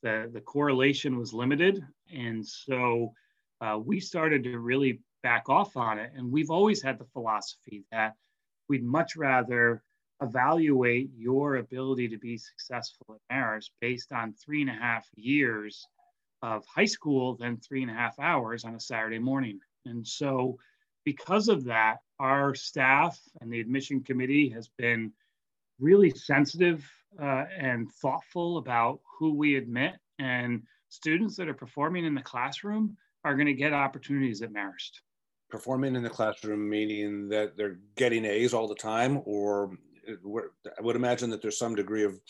the, 0.03 0.31
the 0.33 0.41
correlation 0.41 1.19
was 1.19 1.33
limited. 1.33 1.83
And 2.15 2.47
so 2.47 3.13
uh, 3.61 3.79
we 3.83 3.99
started 3.99 4.45
to 4.45 4.59
really 4.59 5.01
back 5.23 5.49
off 5.49 5.77
on 5.77 5.99
it. 5.99 6.13
And 6.15 6.31
we've 6.31 6.51
always 6.51 6.83
had 6.83 6.99
the 6.99 7.05
philosophy 7.07 7.85
that 7.91 8.15
we'd 8.69 8.85
much 8.85 9.17
rather 9.17 9.83
evaluate 10.23 11.11
your 11.17 11.57
ability 11.57 12.09
to 12.09 12.19
be 12.19 12.39
successful 12.39 13.21
at 13.31 13.35
Marist 13.35 13.71
based 13.81 14.13
on 14.13 14.33
three 14.33 14.63
and 14.63 14.71
a 14.71 14.75
half 14.75 15.07
years 15.17 15.87
of 16.43 16.65
high 16.67 16.87
school 16.87 17.37
than 17.37 17.57
three 17.57 17.83
and 17.83 17.91
a 17.91 17.95
half 17.95 18.19
hours 18.19 18.65
on 18.65 18.75
a 18.75 18.81
Saturday 18.81 19.19
morning. 19.19 19.61
And 19.85 20.07
so, 20.07 20.59
because 21.05 21.49
of 21.49 21.65
that, 21.65 21.99
our 22.19 22.55
staff 22.55 23.19
and 23.41 23.53
the 23.53 23.61
admission 23.61 24.03
committee 24.03 24.49
has 24.51 24.69
been 24.77 25.13
really 25.79 26.11
sensitive 26.11 26.89
uh, 27.21 27.45
and 27.59 27.91
thoughtful 27.93 28.59
about 28.59 29.01
who 29.19 29.35
we 29.35 29.57
admit. 29.57 29.95
And 30.19 30.63
students 30.89 31.37
that 31.37 31.49
are 31.49 31.55
performing 31.55 32.05
in 32.05 32.15
the 32.15 32.23
classroom 32.23 32.97
are 33.25 33.35
going 33.35 33.47
to 33.47 33.53
get 33.53 33.73
opportunities 33.73 34.43
at 34.43 34.53
Marist. 34.53 35.01
Performing 35.49 35.95
in 35.95 36.03
the 36.03 36.11
classroom 36.11 36.69
meaning 36.69 37.29
that 37.29 37.57
they're 37.57 37.79
getting 37.97 38.25
A's 38.25 38.53
all 38.53 38.67
the 38.67 38.75
time, 38.75 39.21
or 39.25 39.79
I 40.09 40.83
would 40.83 40.97
imagine 40.97 41.31
that 41.31 41.41
there's 41.41 41.59
some 41.59 41.75
degree 41.75 42.05
of 42.05 42.21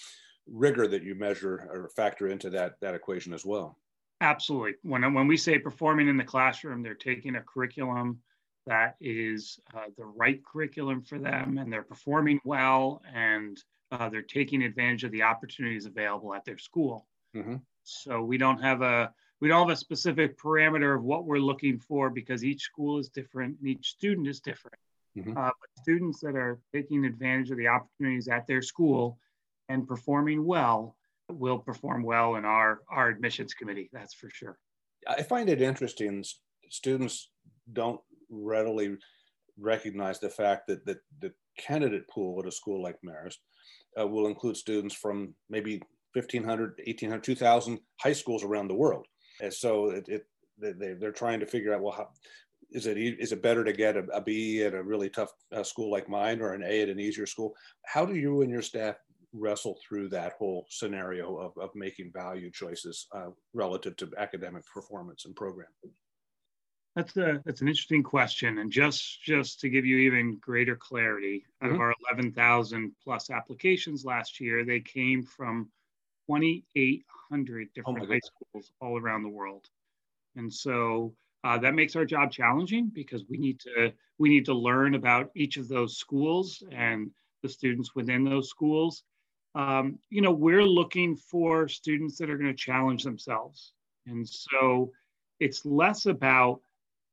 rigor 0.47 0.87
that 0.87 1.03
you 1.03 1.15
measure 1.15 1.69
or 1.73 1.91
factor 1.97 2.29
into 2.29 2.51
that 2.51 2.75
that 2.81 2.95
equation 2.95 3.33
as 3.33 3.45
well. 3.45 3.79
Absolutely. 4.21 4.75
When 4.83 5.15
when 5.15 5.27
we 5.27 5.37
say 5.37 5.59
performing 5.59 6.09
in 6.09 6.17
the 6.17 6.25
classroom, 6.25 6.83
they're 6.83 6.95
taking 6.95 7.37
a 7.37 7.43
curriculum 7.43 8.21
that 8.67 8.97
is 9.01 9.61
uh, 9.75 9.87
the 9.97 10.05
right 10.05 10.45
curriculum 10.45 11.03
for 11.03 11.19
them, 11.19 11.59
and 11.59 11.73
they're 11.73 11.83
performing 11.83 12.41
well, 12.45 13.01
and 13.15 13.63
uh, 13.93 14.09
they're 14.09 14.23
taking 14.23 14.63
advantage 14.63 15.05
of 15.05 15.13
the 15.13 15.23
opportunities 15.23 15.87
available 15.87 16.35
at 16.35 16.45
their 16.45 16.59
school. 16.59 17.07
Mm-hmm. 17.35 17.57
So 17.85 18.23
we 18.23 18.39
don't 18.39 18.61
have 18.61 18.83
a 18.83 19.13
we 19.41 19.49
don't 19.49 19.69
have 19.69 19.77
a 19.77 19.79
specific 19.79 20.39
parameter 20.39 20.97
of 20.97 21.03
what 21.03 21.25
we're 21.25 21.39
looking 21.39 21.79
for 21.79 22.11
because 22.11 22.45
each 22.45 22.63
school 22.63 22.99
is 22.99 23.09
different 23.09 23.59
and 23.59 23.69
each 23.69 23.89
student 23.89 24.27
is 24.27 24.41
different. 24.41 24.79
Mm-hmm. 25.17 25.37
Uh, 25.37 25.51
but 25.61 25.83
students 25.83 26.21
that 26.21 26.37
are 26.37 26.59
taking 26.75 27.05
advantage 27.05 27.51
of 27.51 27.59
the 27.59 27.69
opportunities 27.69 28.29
at 28.29 28.47
their 28.47 28.63
school 28.63 29.19
and 29.69 29.87
performing 29.87 30.45
well 30.45 30.97
will 31.31 31.59
perform 31.59 32.03
well 32.03 32.37
in 32.37 32.45
our, 32.45 32.81
our 32.91 33.09
admissions 33.09 33.55
committee, 33.55 33.91
that's 33.93 34.15
for 34.15 34.31
sure. 34.31 34.59
I 35.09 35.23
find 35.23 35.49
it 35.49 35.61
interesting. 35.61 36.25
Students 36.71 37.31
don't 37.73 38.01
readily 38.31 38.97
recognize 39.59 40.21
the 40.21 40.29
fact 40.29 40.67
that, 40.69 40.85
that 40.87 40.99
the 41.21 41.33
candidate 41.59 42.09
pool 42.09 42.39
at 42.41 42.47
a 42.47 42.53
school 42.53 42.83
like 42.83 42.97
Marist 43.05 43.37
uh, 44.01 44.07
will 44.07 44.27
include 44.27 44.57
students 44.57 44.95
from 44.95 45.35
maybe 45.49 45.81
1,500, 46.13 46.81
1,800, 46.85 47.23
2,000 47.23 47.79
high 48.01 48.13
schools 48.13 48.45
around 48.45 48.69
the 48.69 48.75
world. 48.75 49.07
And 49.41 49.53
so 49.53 49.91
it, 49.91 50.09
it 50.09 50.27
they, 50.59 50.95
they're 50.95 51.13
trying 51.13 51.41
to 51.41 51.47
figure 51.47 51.75
out, 51.75 51.83
well, 51.83 51.93
how, 51.93 52.09
is 52.71 52.87
it 52.87 52.99
is 52.99 53.33
it 53.33 53.43
better 53.43 53.65
to 53.65 53.73
get 53.73 53.97
a, 53.97 54.05
a 54.13 54.21
B 54.21 54.63
at 54.63 54.75
a 54.75 54.83
really 54.83 55.09
tough 55.09 55.33
uh, 55.53 55.63
school 55.63 55.91
like 55.91 56.09
mine 56.09 56.41
or 56.41 56.53
an 56.53 56.65
A 56.65 56.83
at 56.83 56.89
an 56.89 56.99
easier 56.99 57.27
school? 57.27 57.55
How 57.85 58.05
do 58.05 58.15
you 58.15 58.43
and 58.43 58.51
your 58.51 58.63
staff 58.63 58.97
wrestle 59.33 59.79
through 59.87 60.09
that 60.09 60.33
whole 60.39 60.67
scenario 60.71 61.37
of, 61.37 61.53
of 61.59 61.71
making 61.75 62.11
value 62.13 62.51
choices 62.51 63.07
uh, 63.15 63.29
relative 63.55 63.97
to 63.97 64.11
academic 64.19 64.65
performance 64.73 65.27
and 65.27 65.37
program? 65.37 65.69
That's 66.97 67.17
a 67.19 67.43
that's 67.45 67.61
an 67.61 67.69
interesting 67.69 68.03
question, 68.03 68.59
and 68.59 68.73
just 68.73 69.23
just 69.23 69.61
to 69.61 69.69
give 69.69 69.85
you 69.85 69.99
even 69.99 70.39
greater 70.41 70.77
clarity, 70.77 71.45
out 71.63 71.67
mm-hmm. 71.67 71.75
of 71.75 71.81
our 71.81 71.95
11,000 72.11 72.93
plus 73.05 73.31
applications 73.31 74.05
last 74.05 74.41
year, 74.41 74.65
they 74.65 74.81
came 74.81 75.23
from 75.23 75.69
2,800 76.27 77.69
different 77.75 77.99
oh 78.03 78.07
high 78.07 78.21
schools 78.21 78.73
all 78.81 78.99
around 78.99 79.23
the 79.23 79.29
world, 79.29 79.67
and 80.37 80.53
so 80.53 81.15
uh, 81.45 81.59
that 81.59 81.75
makes 81.75 81.97
our 81.97 82.05
job 82.05 82.33
challenging 82.33 82.91
because 82.93 83.25
we 83.29 83.39
need 83.39 83.61
to 83.61 83.93
we 84.19 84.29
need 84.29 84.45
to 84.47 84.55
learn 84.55 84.95
about 84.95 85.31
each 85.35 85.57
of 85.57 85.69
those 85.69 85.97
schools 85.97 86.63
and 86.73 87.11
the 87.43 87.49
students 87.49 87.95
within 87.95 88.25
those 88.25 88.49
schools. 88.49 89.05
Um, 89.55 89.99
you 90.11 90.23
know, 90.23 90.33
we're 90.33 90.65
looking 90.65 91.17
for 91.17 91.69
students 91.69 92.19
that 92.19 92.31
are 92.31 92.37
going 92.37 92.51
to 92.51 92.57
challenge 92.57 93.05
themselves, 93.05 93.73
and 94.07 94.29
so 94.29 94.93
it's 95.41 95.65
less 95.65 96.07
about 96.07 96.61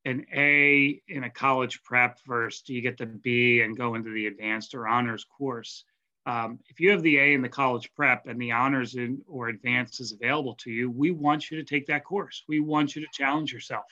an 0.06 0.26
A 0.34 1.02
in 1.08 1.24
a 1.24 1.30
college 1.30 1.82
prep 1.84 2.20
versus 2.28 2.62
do 2.62 2.74
you 2.74 2.82
get 2.82 2.98
the 2.98 3.06
B 3.06 3.62
and 3.62 3.78
go 3.78 3.96
into 3.96 4.12
the 4.12 4.28
advanced 4.28 4.76
or 4.76 4.88
honors 4.88 5.26
course. 5.26 5.86
Um, 6.26 6.60
if 6.70 6.80
you 6.80 6.92
have 6.92 7.04
the 7.04 7.18
A 7.18 7.34
in 7.34 7.42
the 7.42 7.50
college 7.50 7.92
prep 7.96 8.28
and 8.28 8.42
the 8.42 8.52
honors 8.52 8.96
in, 8.96 9.22
or 9.28 9.50
advanced 9.50 10.00
is 10.00 10.14
available 10.14 10.56
to 10.56 10.72
you, 10.72 10.90
we 10.90 11.12
want 11.12 11.52
you 11.52 11.58
to 11.58 11.64
take 11.64 11.86
that 11.88 12.06
course. 12.06 12.44
We 12.48 12.62
want 12.62 12.96
you 12.96 13.02
to 13.02 13.08
challenge 13.12 13.52
yourself 13.52 13.86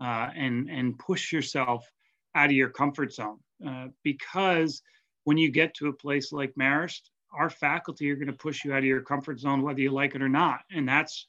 uh, 0.00 0.30
and 0.34 0.68
and 0.68 0.98
push 0.98 1.32
yourself 1.32 1.88
out 2.34 2.46
of 2.46 2.52
your 2.52 2.70
comfort 2.70 3.12
zone 3.12 3.38
uh, 3.66 3.88
because 4.02 4.82
when 5.24 5.38
you 5.38 5.50
get 5.50 5.74
to 5.74 5.88
a 5.88 5.92
place 5.92 6.32
like 6.32 6.54
Marist, 6.54 7.10
our 7.32 7.50
faculty 7.50 8.10
are 8.10 8.16
going 8.16 8.26
to 8.26 8.32
push 8.32 8.64
you 8.64 8.72
out 8.72 8.78
of 8.78 8.84
your 8.84 9.02
comfort 9.02 9.38
zone 9.38 9.62
whether 9.62 9.80
you 9.80 9.90
like 9.90 10.14
it 10.14 10.22
or 10.22 10.28
not, 10.28 10.60
and 10.72 10.88
that's 10.88 11.26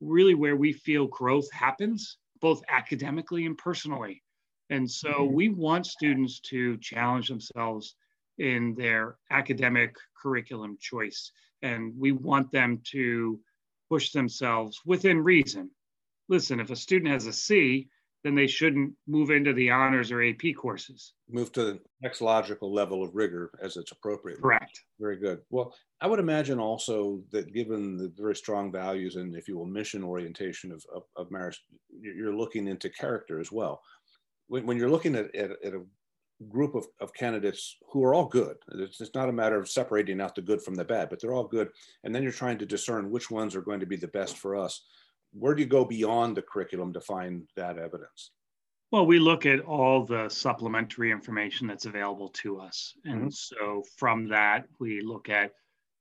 really 0.00 0.34
where 0.34 0.56
we 0.56 0.72
feel 0.72 1.06
growth 1.06 1.50
happens, 1.50 2.18
both 2.40 2.62
academically 2.68 3.46
and 3.46 3.56
personally. 3.56 4.22
And 4.70 4.90
so 4.90 5.08
mm-hmm. 5.08 5.34
we 5.34 5.48
want 5.48 5.86
students 5.86 6.40
to 6.40 6.76
challenge 6.78 7.28
themselves 7.28 7.94
in 8.38 8.74
their 8.74 9.16
academic 9.30 9.96
curriculum 10.20 10.76
choice. 10.80 11.32
And 11.62 11.92
we 11.98 12.12
want 12.12 12.52
them 12.52 12.80
to 12.92 13.40
push 13.88 14.12
themselves 14.12 14.80
within 14.84 15.22
reason. 15.22 15.70
Listen, 16.28 16.60
if 16.60 16.70
a 16.70 16.76
student 16.76 17.10
has 17.10 17.26
a 17.26 17.32
C, 17.32 17.88
then 18.24 18.34
they 18.34 18.46
shouldn't 18.46 18.92
move 19.06 19.30
into 19.30 19.52
the 19.52 19.70
honors 19.70 20.10
or 20.10 20.22
AP 20.22 20.54
courses. 20.56 21.14
Move 21.30 21.52
to 21.52 21.64
the 21.64 21.80
next 22.02 22.20
logical 22.20 22.72
level 22.72 23.02
of 23.02 23.14
rigor 23.14 23.50
as 23.62 23.76
it's 23.76 23.92
appropriate. 23.92 24.42
Correct. 24.42 24.82
Very 24.98 25.16
good. 25.16 25.40
Well, 25.50 25.74
I 26.00 26.08
would 26.08 26.18
imagine 26.18 26.58
also 26.58 27.22
that 27.30 27.54
given 27.54 27.96
the 27.96 28.12
very 28.16 28.34
strong 28.34 28.72
values 28.72 29.16
and, 29.16 29.34
if 29.36 29.46
you 29.46 29.56
will, 29.56 29.66
mission 29.66 30.02
orientation 30.02 30.72
of, 30.72 30.84
of, 30.94 31.04
of 31.16 31.30
Marist, 31.30 31.58
you're 32.00 32.36
looking 32.36 32.66
into 32.66 32.90
character 32.90 33.40
as 33.40 33.52
well. 33.52 33.80
When, 34.48 34.66
when 34.66 34.78
you're 34.78 34.90
looking 34.90 35.14
at, 35.14 35.34
at, 35.34 35.50
at 35.64 35.74
a 35.74 35.82
group 36.48 36.74
of, 36.74 36.86
of 37.00 37.12
candidates 37.14 37.76
who 37.90 38.04
are 38.04 38.14
all 38.14 38.26
good, 38.26 38.56
it's, 38.74 39.00
it's 39.00 39.14
not 39.14 39.28
a 39.28 39.32
matter 39.32 39.58
of 39.58 39.68
separating 39.68 40.20
out 40.20 40.34
the 40.34 40.42
good 40.42 40.62
from 40.62 40.74
the 40.74 40.84
bad, 40.84 41.10
but 41.10 41.20
they're 41.20 41.34
all 41.34 41.46
good. 41.46 41.68
And 42.04 42.14
then 42.14 42.22
you're 42.22 42.32
trying 42.32 42.58
to 42.58 42.66
discern 42.66 43.10
which 43.10 43.30
ones 43.30 43.56
are 43.56 43.62
going 43.62 43.80
to 43.80 43.86
be 43.86 43.96
the 43.96 44.08
best 44.08 44.36
for 44.38 44.56
us 44.56 44.82
where 45.32 45.54
do 45.54 45.62
you 45.62 45.68
go 45.68 45.84
beyond 45.84 46.36
the 46.36 46.42
curriculum 46.42 46.92
to 46.92 47.00
find 47.00 47.46
that 47.56 47.78
evidence? 47.78 48.30
Well, 48.90 49.06
we 49.06 49.18
look 49.18 49.44
at 49.44 49.60
all 49.60 50.04
the 50.04 50.28
supplementary 50.28 51.10
information 51.10 51.66
that's 51.66 51.84
available 51.84 52.30
to 52.30 52.58
us. 52.58 52.94
And 53.04 53.26
mm-hmm. 53.26 53.30
so 53.30 53.84
from 53.96 54.28
that, 54.28 54.64
we 54.78 55.02
look 55.02 55.28
at 55.28 55.52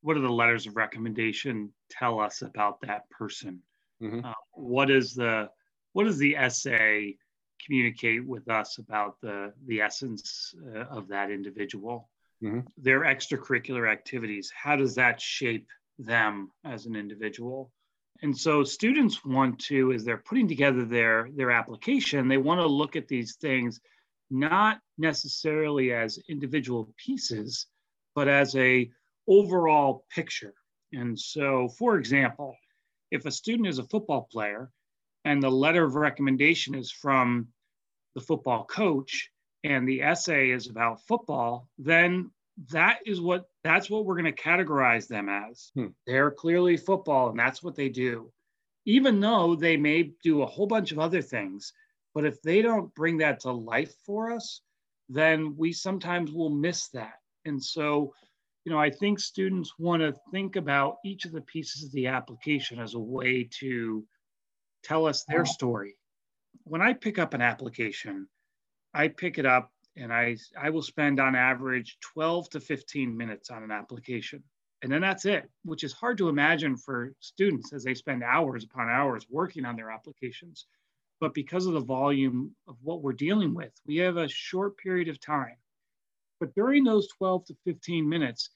what 0.02 0.16
are 0.16 0.22
the 0.22 0.30
letters 0.30 0.68
of 0.68 0.78
recommendation 0.78 1.72
tell 1.90 2.20
us 2.20 2.42
about 2.42 2.80
that 2.82 3.10
person? 3.10 3.62
Mm-hmm. 4.02 4.26
Uh, 4.26 4.34
what 4.54 4.90
is 4.90 5.14
the 5.16 5.50
what 5.94 6.06
does 6.06 6.20
the 6.20 6.38
essay 6.38 7.18
communicate 7.66 8.26
with 8.26 8.50
us 8.50 8.78
about 8.78 9.20
the 9.22 9.54
the 9.66 9.82
essence 9.82 10.54
uh, 10.76 10.86
of 10.86 11.08
that 11.10 11.32
individual? 11.32 12.10
Mm-hmm. 12.44 12.62
Their 12.78 13.02
extracurricular 13.02 13.92
activities, 13.92 14.52
how 14.56 14.76
does 14.76 14.96
that 14.96 15.20
shape 15.20 15.68
them 15.98 16.52
as 16.64 16.86
an 16.86 16.96
individual? 16.96 17.72
And 18.22 18.36
so 18.36 18.64
students 18.64 19.24
want 19.24 19.60
to, 19.66 19.92
as 19.92 20.04
they're 20.04 20.18
putting 20.18 20.48
together 20.48 20.86
their, 20.86 21.30
their 21.36 21.52
application, 21.52 22.28
they 22.28 22.38
want 22.38 22.60
to 22.60 22.68
look 22.68 22.96
at 22.96 23.08
these 23.08 23.36
things 23.36 23.80
not 24.30 24.80
necessarily 24.98 25.94
as 25.94 26.20
individual 26.28 26.94
pieces, 26.98 27.68
but 28.16 28.28
as 28.28 28.56
a 28.56 28.90
overall 29.28 30.06
picture. 30.10 30.54
And 30.94 31.20
so, 31.20 31.70
for 31.70 31.98
example, 31.98 32.56
if 33.12 33.26
a 33.26 33.32
student 33.32 33.68
is 33.68 33.80
a 33.80 33.84
football 33.84 34.28
player 34.32 34.72
and 35.28 35.44
the 35.44 35.52
letter 35.52 35.84
of 35.84 35.96
recommendation 35.96 36.74
is 36.74 36.90
from 36.90 37.50
the 38.16 38.22
football 38.22 38.64
coach 38.64 39.30
and 39.66 39.86
the 39.86 40.02
essay 40.02 40.52
is 40.52 40.70
about 40.70 41.06
football, 41.06 41.68
then 41.78 42.32
that 42.72 43.00
is 43.06 43.20
what 43.20 43.44
that's 43.62 43.90
what 43.90 44.06
we're 44.06 44.16
going 44.16 44.34
to 44.34 44.42
categorize 44.42 45.06
them 45.10 45.28
as. 45.28 45.70
Hmm. 45.76 45.88
They're 46.06 46.32
clearly 46.32 46.78
football 46.78 47.30
and 47.30 47.38
that's 47.38 47.62
what 47.62 47.76
they 47.76 47.90
do. 47.90 48.32
Even 48.86 49.20
though 49.20 49.54
they 49.54 49.76
may 49.76 50.14
do 50.24 50.44
a 50.44 50.46
whole 50.46 50.66
bunch 50.66 50.94
of 50.94 51.00
other 51.00 51.22
things, 51.22 51.74
but 52.16 52.24
if 52.24 52.42
they 52.42 52.62
don't 52.62 52.96
bring 52.96 53.18
that 53.18 53.42
to 53.42 53.52
life 53.52 53.94
for 54.06 54.32
us, 54.32 54.62
then 55.10 55.58
we 55.58 55.74
sometimes 55.74 56.32
will 56.32 56.50
miss 56.50 56.88
that. 56.90 57.20
And 57.44 57.62
so, 57.62 58.14
you 58.64 58.72
know, 58.72 58.80
I 58.80 58.92
think 58.92 59.20
students 59.20 59.74
want 59.78 60.04
to 60.04 60.16
think 60.32 60.56
about 60.56 61.00
each 61.04 61.26
of 61.26 61.34
the 61.34 61.42
pieces 61.42 61.84
of 61.84 61.92
the 61.92 62.08
application 62.08 62.80
as 62.80 62.94
a 62.94 63.00
way 63.00 63.50
to 63.60 64.06
tell 64.88 65.06
us 65.06 65.24
their 65.26 65.42
oh. 65.42 65.46
story. 65.46 65.98
When 66.64 66.82
I 66.82 66.94
pick 66.94 67.20
up 67.20 67.34
an 67.34 67.42
application, 67.42 68.28
I 68.94 69.10
pick 69.10 69.38
it 69.38 69.46
up 69.46 69.72
and 69.96 70.14
I, 70.14 70.38
I 70.60 70.70
will 70.70 70.82
spend 70.82 71.20
on 71.20 71.36
average 71.36 71.98
12 72.14 72.50
to 72.52 72.60
15 72.60 73.16
minutes 73.16 73.50
on 73.50 73.64
an 73.64 73.72
application. 73.72 74.44
And 74.84 74.92
then 74.92 75.02
that's 75.02 75.26
it, 75.26 75.50
which 75.66 75.84
is 75.84 75.92
hard 75.92 76.20
to 76.20 76.30
imagine 76.30 76.78
for 76.78 77.14
students 77.20 77.74
as 77.74 77.84
they 77.84 77.96
spend 77.96 78.24
hours 78.24 78.64
upon 78.64 78.90
hours 78.90 79.26
working 79.30 79.66
on 79.66 79.76
their 79.76 79.90
applications. 79.90 80.68
But 81.20 81.34
because 81.34 81.66
of 81.66 81.74
the 81.74 81.80
volume 81.80 82.56
of 82.68 82.76
what 82.84 83.02
we're 83.02 83.14
dealing 83.14 83.56
with, 83.56 83.72
we 83.88 83.98
have 83.98 84.18
a 84.18 84.28
short 84.28 84.78
period 84.78 85.08
of 85.08 85.20
time. 85.20 85.58
But 86.40 86.54
during 86.54 86.84
those 86.84 87.08
12 87.18 87.46
to 87.46 87.56
15 87.66 88.08
minutes, 88.08 88.52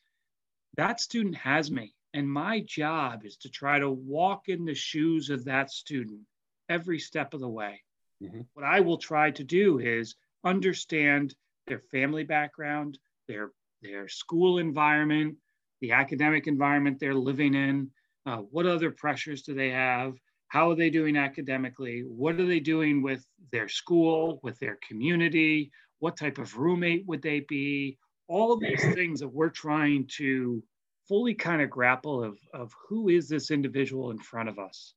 that 0.78 1.00
student 1.00 1.36
has 1.36 1.72
me. 1.72 1.96
And 2.14 2.30
my 2.30 2.60
job 2.62 3.26
is 3.26 3.38
to 3.38 3.50
try 3.50 3.80
to 3.80 3.90
walk 3.90 4.50
in 4.50 4.66
the 4.66 4.76
shoes 4.76 5.30
of 5.30 5.46
that 5.46 5.72
student 5.72 6.22
every 6.68 7.00
step 7.00 7.34
of 7.34 7.40
the 7.40 7.50
way. 7.50 7.82
Mm-hmm. 8.22 8.42
What 8.54 8.66
I 8.66 8.82
will 8.82 8.98
try 8.98 9.32
to 9.32 9.44
do 9.44 9.80
is 9.80 10.16
understand 10.44 11.36
their 11.68 11.80
family 11.92 12.24
background, 12.24 12.98
their, 13.28 13.52
their 13.82 14.08
school 14.08 14.58
environment, 14.58 15.38
the 15.80 15.92
academic 15.92 16.48
environment 16.48 17.00
they're 17.00 17.16
living 17.16 17.54
in. 17.54 17.90
Uh, 18.26 18.38
what 18.38 18.66
other 18.66 18.92
pressures 18.92 19.42
do 19.42 19.54
they 19.54 19.72
have? 19.72 20.14
How 20.48 20.70
are 20.70 20.76
they 20.76 20.90
doing 20.90 21.16
academically? 21.16 22.02
What 22.06 22.40
are 22.40 22.46
they 22.46 22.60
doing 22.60 23.02
with 23.02 23.26
their 23.52 23.70
school, 23.70 24.40
with 24.44 24.60
their 24.60 24.78
community? 24.88 25.72
What 26.00 26.18
type 26.18 26.38
of 26.38 26.58
roommate 26.58 27.06
would 27.08 27.22
they 27.22 27.40
be? 27.40 27.98
All 28.28 28.52
of 28.52 28.60
these 28.60 28.84
things 28.94 29.22
that 29.22 29.30
we're 29.30 29.50
trying 29.50 30.08
to 30.18 30.62
fully 31.08 31.34
kind 31.34 31.62
of 31.62 31.70
grapple 31.70 32.24
of, 32.24 32.40
of 32.54 32.74
who 32.88 33.10
is 33.10 33.28
this 33.28 33.52
individual 33.52 34.12
in 34.12 34.20
front 34.20 34.50
of 34.50 34.60
us. 34.60 34.94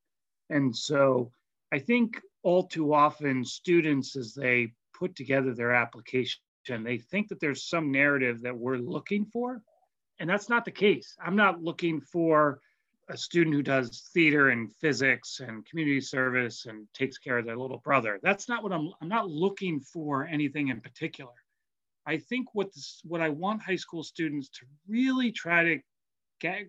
And 0.50 0.74
so 0.74 1.30
I 1.72 1.78
think 1.78 2.20
all 2.42 2.64
too 2.64 2.94
often 2.94 3.44
students, 3.44 4.16
as 4.16 4.34
they 4.34 4.72
put 4.96 5.16
together 5.16 5.54
their 5.54 5.72
application, 5.72 6.40
they 6.82 6.98
think 6.98 7.28
that 7.28 7.40
there's 7.40 7.68
some 7.68 7.90
narrative 7.90 8.42
that 8.42 8.56
we're 8.56 8.76
looking 8.76 9.24
for. 9.24 9.62
And 10.20 10.30
that's 10.30 10.48
not 10.48 10.64
the 10.64 10.70
case. 10.70 11.16
I'm 11.24 11.36
not 11.36 11.62
looking 11.62 12.00
for 12.00 12.60
a 13.08 13.16
student 13.16 13.54
who 13.54 13.62
does 13.62 14.08
theater 14.14 14.50
and 14.50 14.72
physics 14.76 15.40
and 15.40 15.66
community 15.66 16.00
service 16.00 16.66
and 16.66 16.86
takes 16.94 17.18
care 17.18 17.38
of 17.38 17.44
their 17.44 17.56
little 17.56 17.78
brother. 17.78 18.18
That's 18.22 18.48
not 18.48 18.62
what 18.62 18.72
I'm, 18.72 18.92
I'm 19.02 19.08
not 19.08 19.28
looking 19.28 19.80
for 19.80 20.26
anything 20.26 20.68
in 20.68 20.80
particular. 20.80 21.32
I 22.06 22.18
think 22.18 22.54
what 22.54 22.72
this, 22.74 23.00
what 23.04 23.20
I 23.20 23.30
want 23.30 23.62
high 23.62 23.76
school 23.76 24.02
students 24.02 24.48
to 24.50 24.66
really 24.88 25.32
try 25.32 25.64
to 25.64 25.78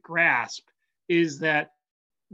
grasp 0.01 0.67
is 1.07 1.39
that 1.39 1.71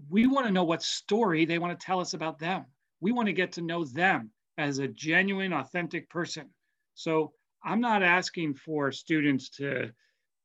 we 0.10 0.28
want 0.28 0.46
to 0.46 0.52
know 0.52 0.64
what 0.64 0.84
story 0.84 1.46
they 1.46 1.60
want 1.60 1.78
to 1.78 1.86
tell 1.86 2.00
us 2.00 2.14
about 2.14 2.40
them. 2.40 2.66
We 3.00 3.12
want 3.12 3.28
to 3.28 3.34
get 3.34 3.52
to 3.54 3.62
know 3.62 3.84
them 3.86 4.32
as 4.58 4.80
a 4.80 4.88
genuine, 4.88 5.54
authentic 5.54 6.10
person. 6.10 6.50
So 6.94 7.34
I'm 7.64 7.82
not 7.82 8.04
asking 8.04 8.56
for 8.56 8.92
students 8.92 9.50
to, 9.58 9.92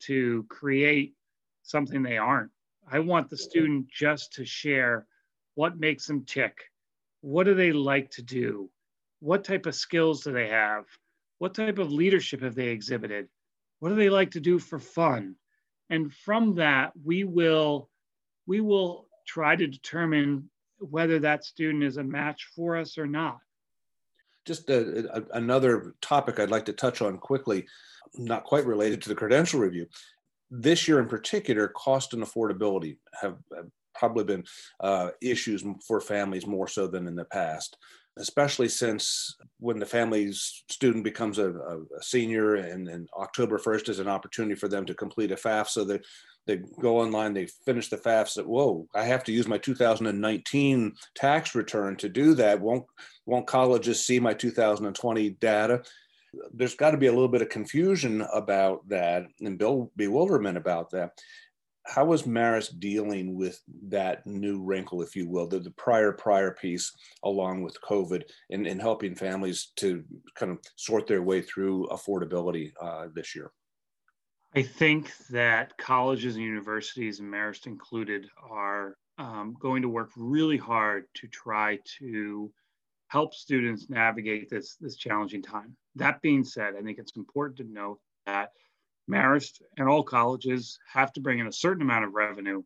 to 0.03 0.45
create 0.49 1.15
something 1.63 2.03
they 2.03 2.19
aren't. 2.19 2.51
I 2.91 3.01
want 3.01 3.31
the 3.31 3.37
student 3.37 3.89
just 3.89 4.33
to 4.35 4.45
share 4.45 5.07
what 5.55 5.79
makes 5.79 6.07
them 6.07 6.25
tick. 6.25 6.57
What 7.21 7.45
do 7.45 7.55
they 7.55 7.73
like 7.73 8.11
to 8.13 8.23
do? 8.23 8.71
What 9.21 9.45
type 9.45 9.67
of 9.67 9.75
skills 9.75 10.23
do 10.23 10.33
they 10.33 10.49
have? 10.49 10.85
What 11.39 11.55
type 11.55 11.79
of 11.79 11.91
leadership 11.91 12.43
have 12.43 12.55
they 12.55 12.69
exhibited? 12.69 13.29
What 13.81 13.89
do 13.89 13.95
they 13.97 14.11
like 14.11 14.31
to 14.33 14.41
do 14.41 14.59
for 14.59 14.79
fun? 14.79 15.37
And 15.91 16.13
from 16.13 16.57
that, 16.57 16.93
we 17.05 17.25
will, 17.25 17.89
we 18.47 18.61
will 18.61 19.07
try 19.27 19.57
to 19.57 19.67
determine 19.67 20.51
whether 20.79 21.19
that 21.21 21.45
student 21.45 21.85
is 21.85 21.97
a 21.97 22.05
match 22.05 22.49
for 22.55 22.77
us 22.77 22.99
or 22.99 23.07
not. 23.07 23.39
Just 24.45 24.71
a, 24.71 25.09
a, 25.17 25.23
another 25.33 25.95
topic 26.01 26.39
I'd 26.39 26.51
like 26.51 26.67
to 26.67 26.73
touch 26.73 27.03
on 27.03 27.19
quickly, 27.19 27.67
not 28.15 28.45
quite 28.45 28.67
related 28.67 29.03
to 29.03 29.09
the 29.09 29.15
credential 29.15 29.61
review. 29.61 29.87
This 30.51 30.87
year 30.87 31.01
in 31.01 31.09
particular, 31.09 31.69
cost 31.69 32.15
and 32.15 32.23
affordability 32.23 32.99
have, 33.21 33.37
have 33.55 33.67
probably 33.95 34.25
been 34.25 34.45
uh, 34.81 35.11
issues 35.21 35.65
for 35.87 36.01
families 36.01 36.47
more 36.47 36.69
so 36.69 36.87
than 36.87 37.09
in 37.09 37.17
the 37.17 37.25
past 37.25 37.77
especially 38.19 38.69
since 38.69 39.37
when 39.59 39.79
the 39.79 39.87
family's 39.87 40.65
student 40.71 41.05
becomes 41.05 41.39
a, 41.39 41.51
a 41.51 42.03
senior 42.03 42.55
and, 42.57 42.89
and, 42.89 43.09
October 43.19 43.59
1st 43.59 43.89
is 43.91 43.99
an 43.99 44.09
opportunity 44.09 44.55
for 44.55 44.69
them 44.69 44.87
to 44.87 44.95
complete 44.95 45.31
a 45.33 45.37
FAFSA. 45.37 45.87
They, 45.87 46.01
they 46.47 46.63
go 46.81 46.99
online, 46.99 47.35
they 47.35 47.49
finish 47.65 47.89
the 47.89 47.97
FAFSA. 47.99 48.45
Whoa, 48.47 48.87
I 48.95 49.05
have 49.05 49.25
to 49.25 49.33
use 49.33 49.47
my 49.47 49.59
2019 49.59 50.95
tax 51.15 51.55
return 51.55 51.97
to 51.97 52.09
do 52.09 52.35
that. 52.35 52.61
Won't, 52.61 52.85
won't 53.27 53.47
colleges 53.47 54.07
see 54.07 54.19
my 54.19 54.33
2020 54.33 55.31
data? 55.31 55.83
There's 56.53 56.75
got 56.75 56.91
to 56.91 56.99
be 56.99 57.07
a 57.07 57.13
little 57.13 57.29
bit 57.29 57.43
of 57.43 57.49
confusion 57.49 58.27
about 58.33 58.89
that 58.89 59.27
and 59.41 59.59
bewilderment 59.97 60.57
about 60.57 60.91
that 60.91 61.13
how 61.87 62.05
was 62.05 62.25
Marist 62.25 62.81
dealing 62.81 63.37
with 63.37 63.61
that 63.89 64.27
new 64.27 64.63
wrinkle, 64.63 65.03
if 65.03 65.15
you 65.15 65.29
will, 65.29 65.47
the, 65.47 65.61
the 65.61 65.71
prior 65.73 66.13
prior 66.13 66.53
piece 66.53 66.93
along 67.23 67.63
with 67.63 67.81
COVID 67.81 68.25
and, 68.51 68.67
and 68.67 68.81
helping 68.81 69.15
families 69.15 69.73
to 69.77 70.05
kind 70.35 70.51
of 70.53 70.59
sort 70.75 71.07
their 71.07 71.23
way 71.23 71.41
through 71.43 71.87
affordability 71.89 72.73
uh, 72.83 73.07
this 73.15 73.35
year? 73.35 73.53
I 74.55 74.63
think 74.63 75.13
that 75.31 75.77
colleges 75.77 76.37
and 76.37 76.45
universities, 76.45 77.21
and 77.21 77.33
Marist 77.33 77.67
included, 77.67 78.27
are 78.43 78.97
um, 79.19 79.57
going 79.61 79.83
to 79.83 79.89
work 79.89 80.11
really 80.17 80.57
hard 80.57 81.05
to 81.15 81.29
try 81.29 81.79
to 81.99 82.51
help 83.09 83.35
students 83.35 83.89
navigate 83.89 84.51
this, 84.51 84.77
this 84.81 84.97
challenging 84.97 85.43
time. 85.43 85.77
That 85.95 86.21
being 86.21 86.43
said, 86.43 86.75
I 86.77 86.83
think 86.83 86.99
it's 86.99 87.17
important 87.17 87.59
to 87.59 87.65
note 87.65 88.01
that 88.25 88.51
Marist 89.09 89.63
and 89.77 89.89
all 89.89 90.03
colleges 90.03 90.79
have 90.93 91.13
to 91.13 91.21
bring 91.21 91.39
in 91.39 91.47
a 91.47 91.53
certain 91.53 91.83
amount 91.83 92.05
of 92.05 92.15
revenue 92.15 92.63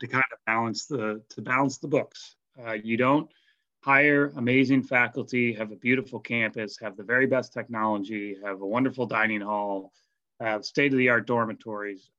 to 0.00 0.06
kind 0.06 0.24
of 0.32 0.38
balance 0.46 0.86
the 0.86 1.22
to 1.30 1.42
balance 1.42 1.78
the 1.78 1.88
books. 1.88 2.36
Uh, 2.58 2.72
you 2.72 2.96
don't 2.96 3.30
hire 3.82 4.32
amazing 4.36 4.82
faculty, 4.82 5.54
have 5.54 5.72
a 5.72 5.76
beautiful 5.76 6.20
campus, 6.20 6.78
have 6.80 6.96
the 6.96 7.02
very 7.02 7.26
best 7.26 7.52
technology, 7.52 8.36
have 8.44 8.60
a 8.60 8.66
wonderful 8.66 9.06
dining 9.06 9.40
hall, 9.40 9.92
have 10.38 10.64
state 10.64 10.92
of 10.92 10.98
the 10.98 11.08
art 11.08 11.26
dormitories. 11.26 12.10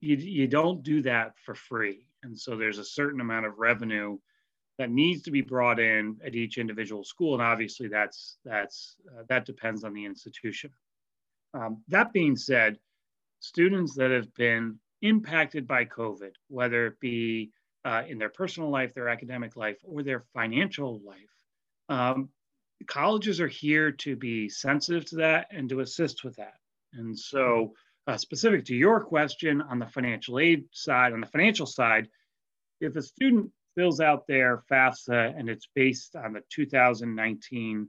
You, 0.00 0.16
you 0.16 0.46
don't 0.46 0.82
do 0.82 1.02
that 1.02 1.34
for 1.44 1.54
free. 1.54 2.06
And 2.24 2.38
so 2.38 2.56
there's 2.56 2.78
a 2.78 2.84
certain 2.84 3.20
amount 3.20 3.46
of 3.46 3.58
revenue 3.58 4.18
that 4.78 4.90
needs 4.90 5.22
to 5.22 5.30
be 5.30 5.40
brought 5.40 5.78
in 5.78 6.16
at 6.24 6.34
each 6.34 6.58
individual 6.58 7.04
school. 7.04 7.34
And 7.34 7.42
obviously 7.42 7.86
that's, 7.86 8.38
that's, 8.44 8.96
uh, 9.08 9.22
that 9.28 9.46
depends 9.46 9.84
on 9.84 9.94
the 9.94 10.04
institution. 10.04 10.70
Um, 11.54 11.82
that 11.88 12.12
being 12.12 12.36
said, 12.36 12.78
students 13.40 13.94
that 13.94 14.10
have 14.10 14.34
been 14.34 14.78
impacted 15.02 15.66
by 15.66 15.84
COVID, 15.84 16.32
whether 16.48 16.88
it 16.88 17.00
be 17.00 17.52
uh, 17.84 18.02
in 18.08 18.18
their 18.18 18.30
personal 18.30 18.70
life, 18.70 18.92
their 18.92 19.08
academic 19.08 19.56
life, 19.56 19.78
or 19.84 20.02
their 20.02 20.24
financial 20.34 21.00
life, 21.04 21.16
um, 21.88 22.28
colleges 22.86 23.40
are 23.40 23.48
here 23.48 23.92
to 23.92 24.16
be 24.16 24.48
sensitive 24.48 25.04
to 25.06 25.16
that 25.16 25.46
and 25.50 25.68
to 25.68 25.80
assist 25.80 26.24
with 26.24 26.36
that. 26.36 26.54
And 26.92 27.18
so, 27.18 27.74
uh, 28.06 28.16
specific 28.16 28.64
to 28.66 28.74
your 28.74 29.00
question 29.00 29.62
on 29.62 29.78
the 29.78 29.86
financial 29.86 30.38
aid 30.38 30.64
side, 30.72 31.12
on 31.12 31.20
the 31.20 31.26
financial 31.26 31.66
side, 31.66 32.08
if 32.80 32.96
a 32.96 33.02
student 33.02 33.50
fills 33.74 34.00
out 34.00 34.26
their 34.26 34.62
FAFSA 34.70 35.38
and 35.38 35.48
it's 35.48 35.68
based 35.74 36.16
on 36.16 36.34
the 36.34 36.42
2019 36.50 37.88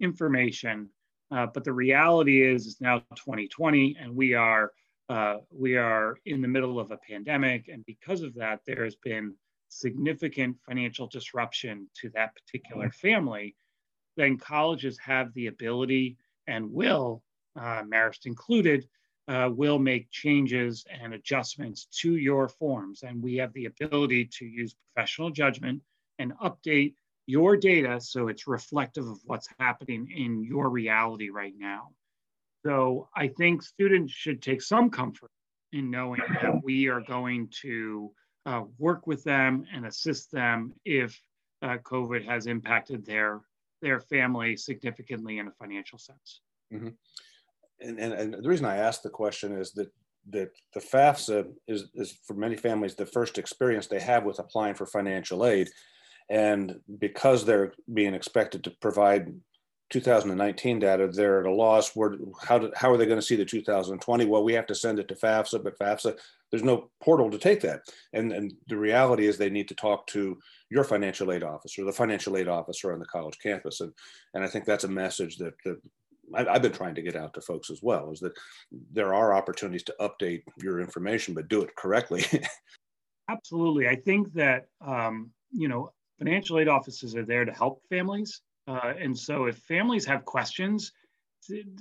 information, 0.00 0.88
uh, 1.30 1.46
but 1.46 1.64
the 1.64 1.72
reality 1.72 2.42
is, 2.42 2.66
it's 2.66 2.80
now 2.80 2.98
2020, 3.16 3.96
and 4.00 4.14
we 4.14 4.34
are 4.34 4.72
uh, 5.08 5.36
we 5.50 5.76
are 5.76 6.18
in 6.26 6.42
the 6.42 6.48
middle 6.48 6.80
of 6.80 6.90
a 6.90 6.98
pandemic, 7.08 7.68
and 7.68 7.86
because 7.86 8.22
of 8.22 8.34
that, 8.34 8.60
there 8.66 8.82
has 8.84 8.96
been 8.96 9.34
significant 9.68 10.56
financial 10.66 11.06
disruption 11.06 11.88
to 11.94 12.10
that 12.10 12.34
particular 12.34 12.90
family. 12.90 13.54
Then 14.16 14.36
colleges 14.36 14.98
have 14.98 15.32
the 15.34 15.46
ability 15.46 16.16
and 16.48 16.72
will, 16.72 17.22
uh, 17.56 17.82
Marist 17.82 18.26
included, 18.26 18.88
uh, 19.28 19.50
will 19.52 19.78
make 19.78 20.10
changes 20.10 20.84
and 20.90 21.14
adjustments 21.14 21.86
to 22.00 22.16
your 22.16 22.48
forms, 22.48 23.02
and 23.02 23.22
we 23.22 23.36
have 23.36 23.52
the 23.52 23.66
ability 23.66 24.28
to 24.38 24.44
use 24.44 24.74
professional 24.94 25.30
judgment 25.30 25.82
and 26.18 26.32
update 26.38 26.94
your 27.26 27.56
data 27.56 28.00
so 28.00 28.28
it's 28.28 28.46
reflective 28.46 29.06
of 29.06 29.18
what's 29.24 29.48
happening 29.58 30.10
in 30.16 30.42
your 30.44 30.70
reality 30.70 31.30
right 31.30 31.54
now. 31.58 31.90
So 32.64 33.08
I 33.14 33.28
think 33.28 33.62
students 33.62 34.12
should 34.12 34.42
take 34.42 34.62
some 34.62 34.90
comfort 34.90 35.30
in 35.72 35.90
knowing 35.90 36.20
that 36.42 36.62
we 36.62 36.88
are 36.88 37.00
going 37.00 37.48
to 37.62 38.12
uh, 38.46 38.62
work 38.78 39.06
with 39.06 39.24
them 39.24 39.64
and 39.72 39.86
assist 39.86 40.30
them 40.30 40.72
if 40.84 41.20
uh, 41.62 41.78
COVID 41.78 42.24
has 42.26 42.46
impacted 42.46 43.04
their 43.04 43.42
their 43.82 44.00
family 44.00 44.56
significantly 44.56 45.38
in 45.38 45.48
a 45.48 45.52
financial 45.52 45.98
sense. 45.98 46.40
Mm-hmm. 46.72 46.88
And, 47.80 47.98
and, 48.00 48.12
and 48.14 48.34
the 48.42 48.48
reason 48.48 48.64
I 48.64 48.76
asked 48.76 49.02
the 49.02 49.10
question 49.10 49.52
is 49.52 49.72
that 49.72 49.92
that 50.30 50.50
the 50.74 50.80
FAFSA 50.80 51.46
is, 51.68 51.84
is 51.94 52.18
for 52.26 52.34
many 52.34 52.56
families 52.56 52.94
the 52.94 53.06
first 53.06 53.38
experience 53.38 53.86
they 53.86 54.00
have 54.00 54.24
with 54.24 54.40
applying 54.40 54.74
for 54.74 54.86
financial 54.86 55.46
aid 55.46 55.68
and 56.28 56.80
because 56.98 57.44
they're 57.44 57.72
being 57.92 58.14
expected 58.14 58.64
to 58.64 58.70
provide 58.70 59.32
2019 59.90 60.80
data, 60.80 61.08
they're 61.08 61.40
at 61.40 61.46
a 61.46 61.52
loss. 61.52 61.94
Where 61.94 62.16
how 62.42 62.58
do, 62.58 62.72
how 62.74 62.90
are 62.90 62.96
they 62.96 63.06
going 63.06 63.20
to 63.20 63.26
see 63.26 63.36
the 63.36 63.44
2020? 63.44 64.24
Well, 64.24 64.42
we 64.42 64.54
have 64.54 64.66
to 64.66 64.74
send 64.74 64.98
it 64.98 65.08
to 65.08 65.14
FAFSA, 65.14 65.62
but 65.62 65.78
FAFSA 65.78 66.18
there's 66.50 66.62
no 66.62 66.90
portal 67.00 67.30
to 67.30 67.38
take 67.38 67.60
that. 67.60 67.82
And 68.12 68.32
and 68.32 68.52
the 68.68 68.76
reality 68.76 69.26
is 69.26 69.36
they 69.36 69.50
need 69.50 69.68
to 69.68 69.74
talk 69.74 70.06
to 70.08 70.38
your 70.70 70.84
financial 70.84 71.32
aid 71.32 71.42
officer, 71.42 71.84
the 71.84 71.92
financial 71.92 72.36
aid 72.36 72.48
officer 72.48 72.92
on 72.92 72.98
the 72.98 73.06
college 73.06 73.38
campus, 73.42 73.80
and 73.80 73.92
and 74.34 74.44
I 74.44 74.48
think 74.48 74.64
that's 74.64 74.84
a 74.84 74.88
message 74.88 75.36
that, 75.38 75.54
that 75.64 75.80
I've 76.34 76.62
been 76.62 76.72
trying 76.72 76.96
to 76.96 77.02
get 77.02 77.16
out 77.16 77.34
to 77.34 77.40
folks 77.40 77.70
as 77.70 77.80
well 77.82 78.10
is 78.10 78.20
that 78.20 78.36
there 78.92 79.14
are 79.14 79.34
opportunities 79.34 79.84
to 79.84 79.94
update 80.00 80.42
your 80.60 80.80
information, 80.80 81.34
but 81.34 81.48
do 81.48 81.62
it 81.62 81.74
correctly. 81.76 82.24
Absolutely, 83.28 83.88
I 83.88 83.96
think 83.96 84.32
that 84.34 84.66
um, 84.84 85.30
you 85.52 85.68
know 85.68 85.92
financial 86.18 86.58
aid 86.58 86.68
offices 86.68 87.14
are 87.14 87.24
there 87.24 87.44
to 87.44 87.52
help 87.52 87.82
families 87.88 88.42
uh, 88.68 88.94
and 88.98 89.16
so 89.16 89.46
if 89.46 89.58
families 89.58 90.04
have 90.06 90.24
questions, 90.24 90.92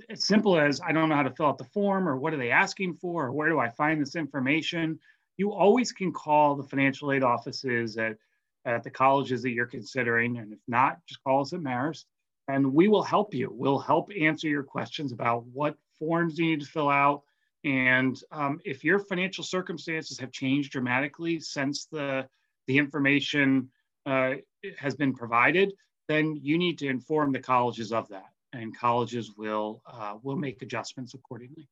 as 0.09 0.25
simple 0.25 0.59
as 0.59 0.79
I 0.81 0.91
don't 0.91 1.09
know 1.09 1.15
how 1.15 1.23
to 1.23 1.31
fill 1.31 1.47
out 1.47 1.57
the 1.57 1.65
form 1.65 2.07
or 2.07 2.17
what 2.17 2.33
are 2.33 2.37
they 2.37 2.51
asking 2.51 2.95
for 2.95 3.25
or 3.25 3.31
where 3.31 3.49
do 3.49 3.59
I 3.59 3.69
find 3.69 3.99
this 3.99 4.15
information, 4.15 4.99
you 5.37 5.51
always 5.51 5.91
can 5.91 6.13
call 6.13 6.55
the 6.55 6.63
financial 6.63 7.11
aid 7.11 7.23
offices 7.23 7.97
at, 7.97 8.17
at 8.65 8.83
the 8.83 8.91
colleges 8.91 9.41
that 9.41 9.51
you're 9.51 9.65
considering. 9.65 10.37
And 10.37 10.53
if 10.53 10.59
not, 10.67 10.99
just 11.07 11.23
call 11.23 11.41
us 11.41 11.53
at 11.53 11.59
Marist 11.59 12.05
and 12.47 12.73
we 12.73 12.87
will 12.87 13.03
help 13.03 13.33
you. 13.33 13.49
We'll 13.51 13.79
help 13.79 14.11
answer 14.17 14.47
your 14.47 14.63
questions 14.63 15.11
about 15.11 15.45
what 15.47 15.77
forms 15.97 16.37
you 16.37 16.45
need 16.45 16.61
to 16.61 16.67
fill 16.67 16.89
out. 16.89 17.23
And 17.63 18.21
um, 18.31 18.59
if 18.63 18.83
your 18.83 18.99
financial 18.99 19.43
circumstances 19.43 20.19
have 20.19 20.31
changed 20.31 20.71
dramatically 20.71 21.39
since 21.39 21.87
the, 21.87 22.27
the 22.67 22.77
information 22.77 23.71
uh, 24.05 24.35
has 24.77 24.95
been 24.95 25.13
provided, 25.13 25.73
then 26.07 26.35
you 26.41 26.57
need 26.57 26.77
to 26.79 26.87
inform 26.87 27.31
the 27.31 27.39
colleges 27.39 27.91
of 27.91 28.07
that, 28.09 28.29
and 28.53 28.77
colleges 28.77 29.33
will 29.37 29.81
uh, 29.91 30.15
will 30.21 30.35
make 30.35 30.61
adjustments 30.61 31.13
accordingly. 31.13 31.67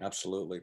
Absolutely. 0.00 0.60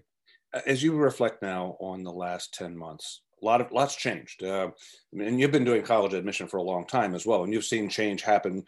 As 0.66 0.82
you 0.82 0.96
reflect 0.96 1.42
now 1.42 1.76
on 1.80 2.04
the 2.04 2.12
last 2.12 2.54
ten 2.54 2.78
months, 2.78 3.22
a 3.42 3.46
lot 3.46 3.62
of 3.62 3.72
lots 3.72 3.96
changed, 3.96 4.44
uh, 4.44 4.70
and 5.14 5.40
you've 5.40 5.52
been 5.52 5.66
doing 5.66 5.82
college 5.82 6.14
admission 6.14 6.48
for 6.48 6.58
a 6.58 6.64
long 6.64 6.86
time 6.86 7.14
as 7.16 7.26
well, 7.26 7.44
and 7.44 7.52
you've 7.52 7.66
seen 7.66 7.90
change 7.90 8.22
happen 8.22 8.64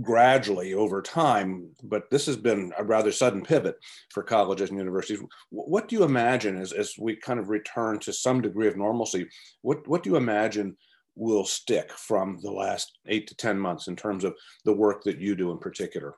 gradually 0.00 0.72
over 0.72 1.02
time. 1.02 1.70
But 1.82 2.10
this 2.10 2.26
has 2.26 2.36
been 2.36 2.72
a 2.78 2.82
rather 2.84 3.12
sudden 3.12 3.42
pivot 3.42 3.76
for 4.10 4.22
colleges 4.22 4.70
and 4.70 4.78
universities. 4.78 5.22
What 5.50 5.88
do 5.88 5.96
you 5.96 6.02
imagine 6.02 6.56
as 6.56 6.72
as 6.72 6.94
we 6.98 7.14
kind 7.16 7.38
of 7.38 7.50
return 7.50 7.98
to 8.00 8.12
some 8.12 8.40
degree 8.40 8.68
of 8.68 8.76
normalcy? 8.76 9.28
What 9.62 9.86
what 9.86 10.02
do 10.02 10.10
you 10.10 10.16
imagine? 10.16 10.76
Will 11.16 11.44
stick 11.44 11.90
from 11.92 12.38
the 12.42 12.50
last 12.50 12.98
eight 13.06 13.26
to 13.28 13.34
10 13.34 13.58
months 13.58 13.88
in 13.88 13.96
terms 13.96 14.22
of 14.22 14.36
the 14.64 14.72
work 14.72 15.02
that 15.04 15.18
you 15.18 15.34
do 15.34 15.50
in 15.50 15.58
particular? 15.58 16.14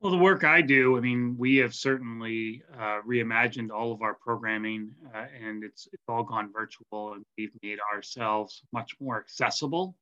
Well, 0.00 0.12
the 0.12 0.18
work 0.18 0.44
I 0.44 0.60
do, 0.60 0.98
I 0.98 1.00
mean, 1.00 1.34
we 1.38 1.56
have 1.56 1.74
certainly 1.74 2.62
uh, 2.78 3.00
reimagined 3.08 3.70
all 3.70 3.90
of 3.90 4.02
our 4.02 4.14
programming 4.14 4.90
uh, 5.14 5.24
and 5.42 5.64
it's, 5.64 5.88
it's 5.92 6.02
all 6.08 6.22
gone 6.22 6.52
virtual 6.52 7.14
and 7.14 7.24
we've 7.38 7.52
made 7.62 7.78
ourselves 7.92 8.62
much 8.72 8.94
more 9.00 9.18
accessible 9.18 9.96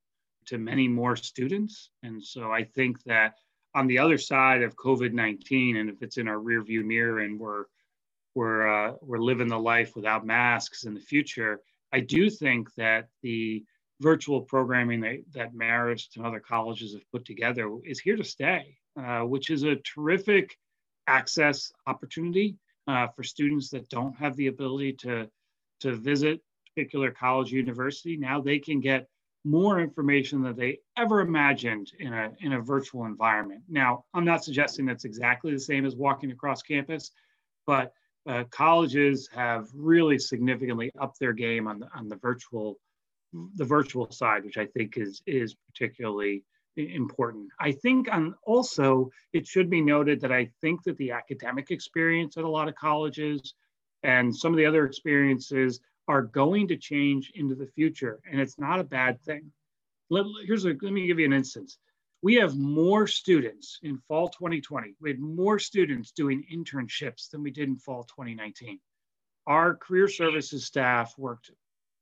to 0.47 0.59
many 0.59 0.89
more 0.89 1.15
students. 1.15 1.91
And 2.03 2.23
so 2.23 2.51
I 2.51 2.65
think 2.65 3.01
that 3.05 3.35
on 3.77 3.87
the 3.87 3.99
other 3.99 4.19
side 4.19 4.63
of 4.63 4.77
COVID 4.77 5.13
19, 5.13 5.77
and 5.77 5.89
if 5.89 6.03
it's 6.03 6.19
in 6.19 6.27
our 6.27 6.39
rearview 6.39 6.85
mirror 6.85 7.21
and 7.21 7.39
we're 7.39 7.65
we're 8.35 8.67
uh, 8.67 8.95
we're 9.03 9.19
living 9.19 9.49
the 9.49 9.59
life 9.59 9.95
without 9.95 10.27
masks 10.27 10.85
in 10.85 10.95
the 10.95 11.01
future, 11.01 11.61
I 11.93 12.01
do 12.01 12.31
think 12.31 12.75
that 12.77 13.09
the 13.23 13.65
virtual 14.03 14.41
programming 14.41 15.01
that, 15.01 15.23
that 15.33 15.55
Marist 15.55 16.17
and 16.17 16.27
other 16.27 16.41
colleges 16.41 16.93
have 16.93 17.11
put 17.13 17.25
together 17.25 17.71
is 17.85 18.01
here 18.01 18.17
to 18.17 18.25
stay, 18.25 18.77
uh, 18.99 19.21
which 19.21 19.49
is 19.51 19.63
a 19.63 19.77
terrific 19.77 20.59
access 21.07 21.73
opportunity 21.87 22.57
uh, 22.89 23.07
for 23.09 23.23
students 23.23 23.71
that 23.71 23.89
don't 23.89 24.17
have 24.17 24.37
the 24.37 24.49
ability 24.49 24.93
to, 24.93 25.29
to 25.81 25.95
visit 25.95 26.41
particular 26.75 27.11
college 27.11 27.53
university. 27.53 28.17
Now 28.17 28.41
they 28.41 28.59
can 28.59 28.81
get 28.81 29.09
more 29.45 29.81
information 29.81 30.43
than 30.43 30.57
they 30.57 30.79
ever 30.97 31.21
imagined 31.21 31.93
in 31.99 32.13
a, 32.13 32.31
in 32.41 32.53
a 32.53 32.61
virtual 32.61 33.07
environment. 33.07 33.63
Now, 33.69 34.05
I'm 34.15 34.25
not 34.25 34.45
suggesting 34.45 34.87
that's 34.87 35.05
exactly 35.05 35.53
the 35.53 35.61
same 35.61 35.85
as 35.85 35.97
walking 35.97 36.31
across 36.31 36.63
campus, 36.63 37.11
but 37.67 37.93
uh, 38.29 38.45
colleges 38.51 39.29
have 39.35 39.69
really 39.75 40.19
significantly 40.19 40.93
upped 40.99 41.19
their 41.19 41.33
game 41.33 41.67
on 41.67 41.81
the, 41.81 41.89
on 41.95 42.09
the 42.09 42.17
virtual 42.17 42.79
the 43.55 43.65
virtual 43.65 44.11
side, 44.11 44.45
which 44.45 44.59
I 44.59 44.67
think 44.67 44.97
is 44.97 45.23
is 45.27 45.55
particularly 45.55 46.45
important. 46.77 47.49
I 47.61 47.73
think 47.73 48.13
on 48.13 48.35
also 48.45 49.11
it 49.33 49.47
should 49.47 49.69
be 49.69 49.81
noted 49.81 50.21
that 50.21 50.33
I 50.33 50.51
think 50.61 50.83
that 50.85 50.97
the 50.97 51.11
academic 51.11 51.71
experience 51.71 52.37
at 52.37 52.45
a 52.45 52.49
lot 52.49 52.69
of 52.69 52.75
colleges 52.75 53.55
and 54.03 54.35
some 54.35 54.53
of 54.53 54.59
the 54.59 54.67
other 54.67 54.87
experiences 54.87 55.81
are 56.09 56.23
going 56.23 56.67
to 56.69 56.77
change 56.77 57.31
into 57.35 57.55
the 57.55 57.67
future, 57.67 58.21
and 58.31 58.41
it's 58.41 58.59
not 58.59 58.81
a 58.81 58.85
bad 58.85 59.21
thing. 59.23 59.53
Let, 60.11 60.27
here's 60.45 60.65
a, 60.65 60.75
let 60.83 60.93
me 60.93 61.07
give 61.07 61.19
you 61.19 61.27
an 61.27 61.33
instance. 61.33 61.79
We 62.23 62.35
have 62.35 62.57
more 62.57 63.07
students 63.07 63.79
in 63.83 63.99
fall 64.09 64.29
2020. 64.29 64.95
We 65.01 65.11
had 65.11 65.21
more 65.21 65.59
students 65.59 66.13
doing 66.13 66.45
internships 66.53 67.31
than 67.31 67.43
we 67.43 67.51
did 67.51 67.69
in 67.69 67.77
fall 67.77 68.05
2019. 68.05 68.79
Our 69.47 69.75
career 69.75 70.09
services 70.09 70.67
staff 70.67 71.15
worked 71.19 71.51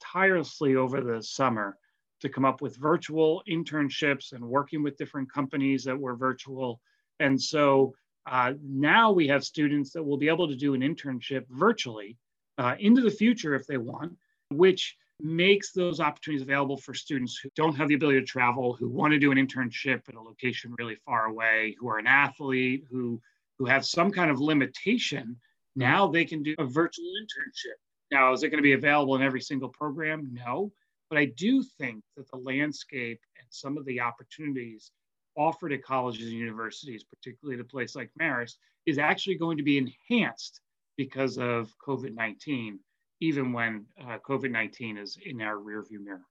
tirelessly 0.00 0.76
over 0.76 1.00
the 1.00 1.22
summer 1.22 1.76
to 2.20 2.28
come 2.28 2.44
up 2.44 2.60
with 2.60 2.76
virtual 2.76 3.42
internships 3.48 4.32
and 4.32 4.44
working 4.44 4.82
with 4.82 4.96
different 4.96 5.32
companies 5.32 5.84
that 5.84 5.98
were 5.98 6.14
virtual. 6.14 6.80
And 7.18 7.40
so 7.40 7.94
uh, 8.26 8.52
now 8.62 9.12
we 9.12 9.28
have 9.28 9.44
students 9.44 9.92
that 9.92 10.02
will 10.02 10.18
be 10.18 10.28
able 10.28 10.48
to 10.48 10.56
do 10.56 10.74
an 10.74 10.82
internship 10.82 11.44
virtually 11.48 12.16
uh, 12.58 12.76
into 12.78 13.00
the 13.00 13.10
future 13.10 13.54
if 13.54 13.66
they 13.66 13.78
want, 13.78 14.16
which 14.50 14.96
makes 15.22 15.72
those 15.72 16.00
opportunities 16.00 16.42
available 16.42 16.76
for 16.76 16.94
students 16.94 17.38
who 17.38 17.50
don't 17.54 17.76
have 17.76 17.88
the 17.88 17.94
ability 17.94 18.20
to 18.20 18.26
travel, 18.26 18.74
who 18.74 18.88
want 18.88 19.12
to 19.12 19.18
do 19.18 19.32
an 19.32 19.38
internship 19.38 20.08
at 20.08 20.14
a 20.14 20.20
location 20.20 20.74
really 20.78 20.96
far 21.06 21.26
away, 21.26 21.76
who 21.78 21.88
are 21.88 21.98
an 21.98 22.06
athlete, 22.06 22.84
who 22.90 23.20
who 23.58 23.66
have 23.66 23.84
some 23.84 24.10
kind 24.10 24.30
of 24.30 24.40
limitation. 24.40 25.36
Now 25.76 26.06
they 26.06 26.24
can 26.24 26.42
do 26.42 26.54
a 26.58 26.64
virtual 26.64 27.04
internship 27.04 27.76
now, 28.10 28.32
is 28.32 28.42
it 28.42 28.50
going 28.50 28.58
to 28.58 28.62
be 28.62 28.72
available 28.72 29.16
in 29.16 29.22
every 29.22 29.40
single 29.40 29.68
program? 29.68 30.28
No. 30.32 30.72
But 31.08 31.18
I 31.18 31.26
do 31.36 31.62
think 31.62 32.04
that 32.16 32.30
the 32.30 32.38
landscape 32.38 33.20
and 33.38 33.46
some 33.50 33.76
of 33.76 33.84
the 33.84 34.00
opportunities 34.00 34.92
offered 35.36 35.72
at 35.72 35.82
colleges 35.82 36.28
and 36.28 36.36
universities, 36.36 37.04
particularly 37.04 37.58
at 37.58 37.64
a 37.64 37.68
place 37.68 37.96
like 37.96 38.10
Marist, 38.20 38.56
is 38.86 38.98
actually 38.98 39.36
going 39.36 39.56
to 39.56 39.62
be 39.62 39.78
enhanced 39.78 40.60
because 40.96 41.38
of 41.38 41.72
COVID 41.86 42.14
19, 42.14 42.78
even 43.20 43.52
when 43.52 43.86
uh, 44.00 44.18
COVID 44.26 44.50
19 44.50 44.98
is 44.98 45.18
in 45.24 45.40
our 45.40 45.56
rearview 45.56 46.02
mirror. 46.02 46.26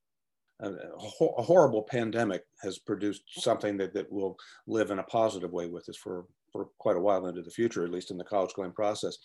A, 0.61 0.69
a, 0.71 1.41
horrible 1.41 1.83
pandemic 1.83 2.43
has 2.61 2.77
produced 2.77 3.23
something 3.29 3.77
that, 3.77 3.93
that 3.93 4.11
will 4.11 4.37
live 4.67 4.91
in 4.91 4.99
a 4.99 5.03
positive 5.03 5.51
way 5.51 5.67
with 5.67 5.87
us 5.87 5.95
for, 5.95 6.25
for 6.51 6.65
quite 6.79 6.97
a 6.97 6.99
while 6.99 7.27
into 7.27 7.41
the 7.41 7.49
future, 7.49 7.85
at 7.85 7.91
least 7.91 8.11
in 8.11 8.17
the 8.17 8.25
college 8.25 8.53
going 8.53 8.73
process. 8.73 9.17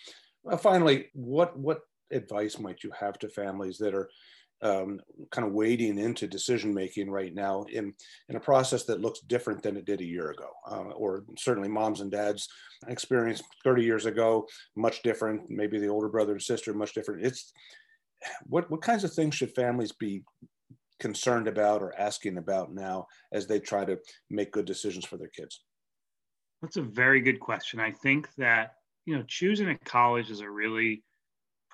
Uh, 0.49 0.57
finally, 0.57 1.07
what, 1.13 1.59
what 1.59 1.81
advice 2.13 2.59
might 2.59 2.83
you 2.85 2.91
have 2.99 3.19
to 3.19 3.29
families 3.29 3.79
that 3.79 3.95
are 3.95 4.09
um, 4.63 5.01
kind 5.31 5.47
of 5.47 5.53
wading 5.53 5.99
into 5.99 6.27
decision 6.27 6.73
making 6.73 7.11
right 7.11 7.35
now 7.35 7.65
in, 7.71 7.93
in 8.29 8.37
a 8.37 8.41
process 8.41 8.85
that 8.85 9.01
looks 9.01 9.21
different 9.21 9.63
than 9.63 9.77
it 9.77 9.85
did 9.85 10.01
a 10.01 10.07
year 10.07 10.31
ago, 10.31 10.49
uh, 10.71 10.93
or 10.97 11.25
certainly 11.39 11.69
moms 11.69 12.01
and 12.01 12.11
dads 12.11 12.49
experience 12.89 13.43
30 13.63 13.83
years 13.83 14.07
ago, 14.07 14.47
much 14.75 15.03
different. 15.03 15.51
Maybe 15.51 15.79
the 15.79 15.89
older 15.89 16.09
brother 16.09 16.33
and 16.33 16.43
sister, 16.43 16.73
much 16.73 16.95
different. 16.95 17.27
It's 17.27 17.53
what 18.47 18.71
what 18.71 18.81
kinds 18.81 19.05
of 19.05 19.13
things 19.13 19.35
should 19.35 19.55
families 19.55 19.93
be 19.93 20.23
concerned 20.99 21.49
about 21.49 21.83
or 21.83 21.99
asking 21.99 22.39
about 22.39 22.73
now 22.73 23.07
as 23.33 23.47
they 23.47 23.61
try 23.61 23.85
to 23.85 23.99
make 24.31 24.53
good 24.53 24.65
decisions 24.65 25.05
for 25.05 25.19
their 25.19 25.29
kids? 25.29 25.63
That's 26.63 26.77
a 26.77 26.83
very 26.83 27.21
good 27.21 27.41
question. 27.41 27.81
I 27.81 27.91
think 27.91 28.29
that 28.37 28.77
you 29.05 29.17
know 29.17 29.25
choosing 29.29 29.69
a 29.69 29.79
college 29.79 30.31
is 30.31 30.41
a 30.41 30.49
really 30.49 31.03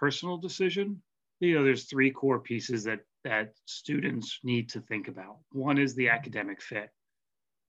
personal 0.00 0.38
decision, 0.38 1.02
you 1.40 1.54
know, 1.54 1.62
there's 1.62 1.84
three 1.84 2.10
core 2.10 2.40
pieces 2.40 2.82
that 2.84 3.00
that 3.22 3.52
students 3.66 4.38
need 4.42 4.70
to 4.70 4.80
think 4.80 5.08
about. 5.08 5.36
One 5.52 5.76
is 5.76 5.94
the 5.94 6.08
academic 6.08 6.62
fit, 6.62 6.88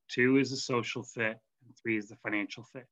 two 0.10 0.38
is 0.38 0.50
the 0.50 0.58
social 0.58 1.04
fit, 1.04 1.38
and 1.66 1.76
three 1.82 1.98
is 1.98 2.08
the 2.08 2.16
financial 2.16 2.64
fit. 2.64 2.88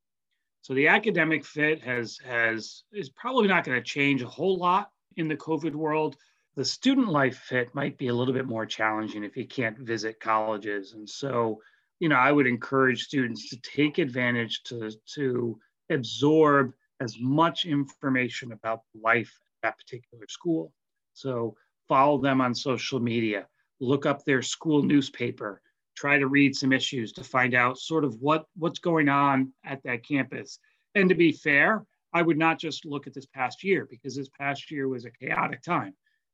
So 0.61 0.73
the 0.73 0.89
academic 0.89 1.45
fit 1.45 1.81
has 1.83 2.17
has 2.25 2.83
is 2.91 3.09
probably 3.09 3.47
not 3.47 3.63
going 3.63 3.77
to 3.77 3.83
change 3.83 4.21
a 4.21 4.27
whole 4.27 4.57
lot 4.57 4.89
in 5.15 5.29
the 5.29 5.37
COVID 5.37 5.73
world. 5.73 6.17
The 6.55 6.65
student 6.65 7.07
life 7.07 7.37
fit 7.37 7.73
might 7.73 7.97
be 7.97 8.07
a 8.07 8.13
little 8.13 8.33
bit 8.33 8.45
more 8.45 8.65
challenging 8.65 9.23
if 9.23 9.37
you 9.37 9.47
can't 9.47 9.79
visit 9.79 10.19
colleges. 10.19 10.93
And 10.93 11.09
so, 11.09 11.61
you 11.99 12.09
know, 12.09 12.17
I 12.17 12.33
would 12.33 12.47
encourage 12.47 13.03
students 13.03 13.49
to 13.49 13.57
take 13.61 13.99
advantage 13.99 14.63
to 14.63 14.91
to 15.15 15.59
absorb 15.89 16.73
as 16.99 17.17
much 17.19 17.65
information 17.65 18.51
about 18.51 18.81
life 18.99 19.33
at 19.63 19.69
that 19.69 19.77
particular 19.77 20.25
school. 20.27 20.73
So 21.13 21.55
follow 21.87 22.17
them 22.19 22.41
on 22.41 22.53
social 22.53 22.99
media, 22.99 23.47
look 23.79 24.05
up 24.05 24.23
their 24.23 24.41
school 24.41 24.83
newspaper, 24.83 25.61
try 25.95 26.17
to 26.17 26.27
read 26.27 26.55
some 26.55 26.71
issues 26.71 27.11
to 27.13 27.23
find 27.23 27.53
out 27.53 27.77
sort 27.77 28.03
of 28.03 28.15
what 28.21 28.45
what's 28.57 28.79
going 28.79 29.09
on 29.09 29.51
at 29.65 29.83
that 29.83 30.05
campus. 30.05 30.59
And 30.95 31.09
to 31.09 31.15
be 31.15 31.31
fair, 31.31 31.85
I 32.13 32.21
would 32.21 32.37
not 32.37 32.59
just 32.59 32.85
look 32.85 33.05
at 33.07 33.13
this 33.13 33.27
past 33.27 33.63
year 33.63 33.87
because 33.89 34.15
this 34.15 34.29
past 34.29 34.71
year 34.71 34.87
was 34.87 35.05
a 35.05 35.11
chaotic 35.11 35.61
time. 35.61 35.93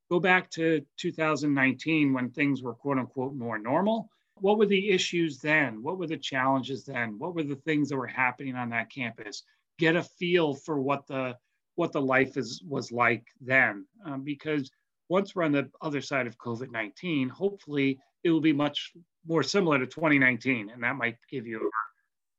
Go 0.10 0.20
back 0.20 0.50
to 0.52 0.86
2019 0.98 2.14
when 2.14 2.30
things 2.30 2.62
were 2.62 2.74
quote 2.74 3.00
unquote 3.00 3.34
more 3.34 3.58
normal. 3.58 4.10
What 4.36 4.58
were 4.58 4.66
the 4.66 4.92
issues 4.92 5.40
then? 5.40 5.82
What 5.82 5.98
were 5.98 6.08
the 6.08 6.18
challenges 6.18 6.86
then? 6.86 7.18
What 7.18 7.36
were 7.36 7.44
the 7.44 7.56
things 7.56 7.90
that 7.90 7.98
were 7.98 8.08
happening 8.08 8.56
on 8.56 8.70
that 8.70 8.92
campus? 8.92 9.44
Get 9.78 9.96
a 9.96 10.04
feel 10.04 10.54
for 10.54 10.80
what 10.80 11.08
the 11.08 11.36
what 11.76 11.92
the 11.92 12.02
life 12.02 12.38
is 12.38 12.64
was 12.66 12.92
like 12.92 13.26
then, 13.42 13.86
um, 14.06 14.24
because 14.24 14.72
once 15.10 15.36
we're 15.36 15.44
on 15.44 15.52
the 15.52 15.70
other 15.82 16.02
side 16.02 16.26
of 16.26 16.38
COVID 16.38 16.72
19, 16.72 17.30
hopefully 17.30 18.00
it 18.24 18.32
will 18.32 18.42
be 18.42 18.54
much 18.54 18.94
more 19.28 19.44
similar 19.44 19.78
to 19.80 19.86
2019, 19.86 20.70
and 20.70 20.84
that 20.84 20.96
might 20.96 21.18
give 21.30 21.46
you 21.46 21.60
an 21.60 21.70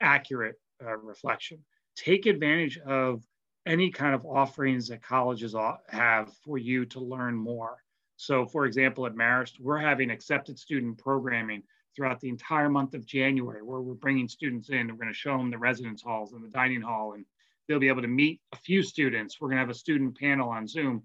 accurate 0.00 0.56
uh, 0.84 0.96
reflection. 0.96 1.58
Take 1.96 2.26
advantage 2.26 2.78
of 2.78 3.22
any 3.66 3.90
kind 3.90 4.14
of 4.14 4.24
offerings 4.24 4.88
that 4.88 5.02
colleges 5.02 5.54
have 5.88 6.32
for 6.44 6.56
you 6.56 6.86
to 6.86 7.00
learn 7.00 7.34
more. 7.34 7.76
So, 8.16 8.46
for 8.46 8.64
example, 8.64 9.06
at 9.06 9.14
Marist, 9.14 9.60
we're 9.60 9.78
having 9.78 10.10
accepted 10.10 10.58
student 10.58 10.98
programming 10.98 11.62
throughout 11.96 12.20
the 12.20 12.28
entire 12.28 12.68
month 12.68 12.94
of 12.94 13.06
January, 13.06 13.62
where 13.62 13.80
we're 13.80 13.94
bringing 13.94 14.28
students 14.28 14.68
in. 14.68 14.88
We're 14.88 14.94
going 14.94 15.08
to 15.08 15.14
show 15.14 15.36
them 15.36 15.50
the 15.50 15.58
residence 15.58 16.02
halls 16.02 16.34
and 16.34 16.44
the 16.44 16.48
dining 16.48 16.82
hall, 16.82 17.14
and 17.14 17.24
they'll 17.66 17.80
be 17.80 17.88
able 17.88 18.02
to 18.02 18.08
meet 18.08 18.40
a 18.52 18.56
few 18.56 18.82
students. 18.82 19.40
We're 19.40 19.48
going 19.48 19.56
to 19.56 19.62
have 19.62 19.70
a 19.70 19.74
student 19.74 20.18
panel 20.18 20.50
on 20.50 20.68
Zoom. 20.68 21.02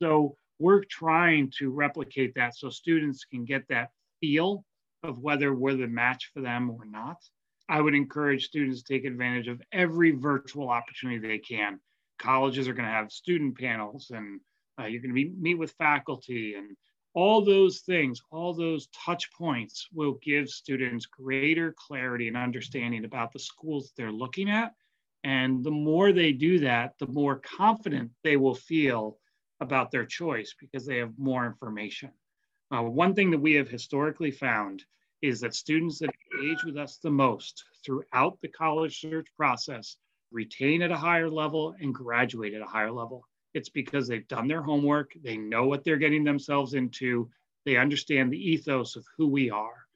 So, 0.00 0.36
we're 0.60 0.82
trying 0.82 1.52
to 1.58 1.70
replicate 1.70 2.34
that 2.34 2.56
so 2.56 2.68
students 2.68 3.24
can 3.24 3.44
get 3.44 3.68
that 3.68 3.90
feel 4.20 4.64
of 5.04 5.20
whether 5.20 5.54
we're 5.54 5.76
the 5.76 5.86
match 5.86 6.30
for 6.34 6.40
them 6.40 6.70
or 6.70 6.84
not. 6.84 7.18
I 7.68 7.80
would 7.80 7.94
encourage 7.94 8.46
students 8.46 8.82
to 8.82 8.92
take 8.92 9.04
advantage 9.04 9.48
of 9.48 9.62
every 9.72 10.12
virtual 10.12 10.70
opportunity 10.70 11.26
they 11.26 11.38
can. 11.38 11.78
Colleges 12.18 12.66
are 12.66 12.72
going 12.72 12.86
to 12.88 12.92
have 12.92 13.12
student 13.12 13.58
panels 13.58 14.10
and 14.12 14.40
uh, 14.80 14.86
you're 14.86 15.02
going 15.02 15.14
to 15.14 15.32
meet 15.40 15.58
with 15.58 15.72
faculty 15.72 16.54
and 16.54 16.76
all 17.14 17.44
those 17.44 17.80
things, 17.80 18.20
all 18.30 18.54
those 18.54 18.88
touch 18.88 19.32
points 19.32 19.88
will 19.92 20.18
give 20.22 20.48
students 20.48 21.06
greater 21.06 21.74
clarity 21.76 22.28
and 22.28 22.36
understanding 22.36 23.04
about 23.04 23.32
the 23.32 23.38
schools 23.38 23.92
they're 23.96 24.12
looking 24.12 24.50
at. 24.50 24.74
And 25.24 25.64
the 25.64 25.70
more 25.70 26.12
they 26.12 26.32
do 26.32 26.60
that, 26.60 26.94
the 26.98 27.08
more 27.08 27.40
confident 27.40 28.10
they 28.22 28.36
will 28.36 28.54
feel 28.54 29.18
about 29.60 29.90
their 29.90 30.06
choice 30.06 30.54
because 30.60 30.86
they 30.86 30.98
have 30.98 31.18
more 31.18 31.46
information. 31.46 32.10
Uh, 32.70 32.82
one 32.82 33.14
thing 33.14 33.30
that 33.30 33.40
we 33.40 33.54
have 33.54 33.68
historically 33.68 34.30
found 34.30 34.84
is 35.22 35.40
that 35.40 35.54
students 35.54 35.98
that 35.98 36.10
engage 36.32 36.62
with 36.64 36.76
us 36.76 36.98
the 36.98 37.10
most 37.10 37.64
throughout 37.84 38.38
the 38.40 38.48
college 38.48 39.00
search 39.00 39.26
process 39.36 39.96
retain 40.30 40.82
at 40.82 40.92
a 40.92 40.96
higher 40.96 41.30
level 41.30 41.74
and 41.80 41.94
graduate 41.94 42.54
at 42.54 42.62
a 42.62 42.66
higher 42.66 42.92
level. 42.92 43.26
It's 43.54 43.68
because 43.68 44.06
they've 44.06 44.28
done 44.28 44.48
their 44.48 44.62
homework, 44.62 45.12
they 45.22 45.36
know 45.36 45.66
what 45.66 45.84
they're 45.84 45.96
getting 45.96 46.24
themselves 46.24 46.74
into, 46.74 47.30
they 47.64 47.76
understand 47.76 48.32
the 48.32 48.50
ethos 48.50 48.96
of 48.96 49.04
who 49.16 49.26
we 49.26 49.50
are. 49.50 49.86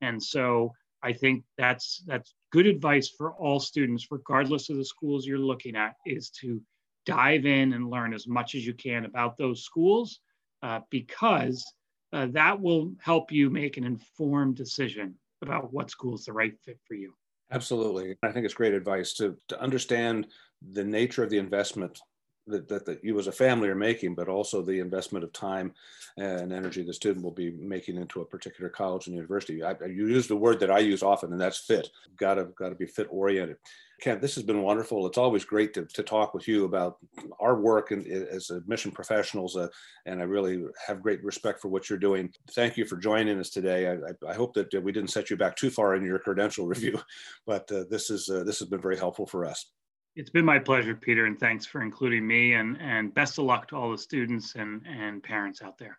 And 0.00 0.22
so 0.22 0.72
I 1.02 1.12
think 1.12 1.44
that's 1.58 2.02
that's 2.06 2.34
good 2.50 2.66
advice 2.66 3.08
for 3.08 3.32
all 3.32 3.60
students, 3.60 4.08
regardless 4.10 4.70
of 4.70 4.76
the 4.76 4.84
schools 4.84 5.26
you're 5.26 5.38
looking 5.38 5.76
at, 5.76 5.94
is 6.06 6.30
to 6.40 6.60
dive 7.06 7.46
in 7.46 7.72
and 7.72 7.90
learn 7.90 8.14
as 8.14 8.28
much 8.28 8.54
as 8.54 8.64
you 8.64 8.74
can 8.74 9.04
about 9.04 9.36
those 9.36 9.64
schools 9.64 10.20
uh, 10.62 10.80
because 10.90 11.64
uh, 12.12 12.26
that 12.30 12.60
will 12.60 12.92
help 13.00 13.32
you 13.32 13.50
make 13.50 13.76
an 13.76 13.84
informed 13.84 14.56
decision 14.56 15.14
about 15.42 15.72
what 15.72 15.90
school 15.90 16.14
is 16.14 16.24
the 16.24 16.32
right 16.32 16.54
fit 16.64 16.78
for 16.86 16.94
you. 16.94 17.12
Absolutely. 17.50 18.16
I 18.22 18.30
think 18.30 18.44
it's 18.44 18.54
great 18.54 18.74
advice 18.74 19.12
to, 19.14 19.36
to 19.48 19.60
understand 19.60 20.28
the 20.72 20.84
nature 20.84 21.24
of 21.24 21.30
the 21.30 21.38
investment 21.38 22.00
that, 22.46 22.68
that, 22.68 23.04
you 23.04 23.18
as 23.18 23.26
a 23.26 23.32
family 23.32 23.68
are 23.68 23.74
making, 23.74 24.14
but 24.14 24.28
also 24.28 24.62
the 24.62 24.80
investment 24.80 25.24
of 25.24 25.32
time 25.32 25.72
and 26.16 26.52
energy 26.52 26.82
the 26.82 26.92
student 26.92 27.24
will 27.24 27.30
be 27.30 27.52
making 27.52 27.96
into 27.96 28.20
a 28.20 28.24
particular 28.24 28.68
college 28.68 29.06
and 29.06 29.14
university. 29.14 29.62
I, 29.62 29.74
you 29.86 30.08
use 30.08 30.26
the 30.26 30.36
word 30.36 30.60
that 30.60 30.70
I 30.70 30.80
use 30.80 31.02
often, 31.02 31.32
and 31.32 31.40
that's 31.40 31.58
fit. 31.58 31.88
Got 32.16 32.34
to 32.34 32.44
got 32.56 32.70
to 32.70 32.74
be 32.74 32.86
fit 32.86 33.08
oriented. 33.10 33.56
Kent, 34.00 34.20
this 34.20 34.34
has 34.34 34.42
been 34.42 34.62
wonderful. 34.62 35.06
It's 35.06 35.18
always 35.18 35.44
great 35.44 35.72
to, 35.74 35.84
to 35.84 36.02
talk 36.02 36.34
with 36.34 36.48
you 36.48 36.64
about 36.64 36.96
our 37.38 37.60
work 37.60 37.92
in, 37.92 38.04
as 38.10 38.50
admission 38.50 38.90
professionals, 38.90 39.56
uh, 39.56 39.68
and 40.06 40.20
I 40.20 40.24
really 40.24 40.64
have 40.84 41.02
great 41.02 41.22
respect 41.22 41.60
for 41.60 41.68
what 41.68 41.88
you're 41.88 42.00
doing. 42.00 42.32
Thank 42.50 42.76
you 42.76 42.84
for 42.84 42.96
joining 42.96 43.38
us 43.38 43.50
today. 43.50 43.86
I, 43.86 43.92
I, 43.92 44.32
I 44.32 44.34
hope 44.34 44.54
that 44.54 44.74
we 44.82 44.90
didn't 44.90 45.10
set 45.10 45.30
you 45.30 45.36
back 45.36 45.54
too 45.54 45.70
far 45.70 45.94
in 45.94 46.04
your 46.04 46.18
credential 46.18 46.66
review, 46.74 47.00
but 47.46 47.70
uh, 47.70 47.84
this 47.88 48.10
is 48.10 48.28
uh, 48.28 48.42
this 48.42 48.58
has 48.58 48.68
been 48.68 48.82
very 48.82 48.98
helpful 48.98 49.26
for 49.26 49.44
us. 49.44 49.66
It's 50.14 50.30
been 50.30 50.44
my 50.44 50.58
pleasure, 50.58 50.94
Peter, 50.94 51.24
and 51.24 51.38
thanks 51.38 51.64
for 51.64 51.82
including 51.82 52.26
me. 52.26 52.54
And, 52.54 52.78
and 52.80 53.14
best 53.14 53.38
of 53.38 53.44
luck 53.44 53.68
to 53.68 53.76
all 53.76 53.90
the 53.90 53.98
students 53.98 54.54
and, 54.56 54.82
and 54.86 55.22
parents 55.22 55.62
out 55.62 55.78
there. 55.78 55.98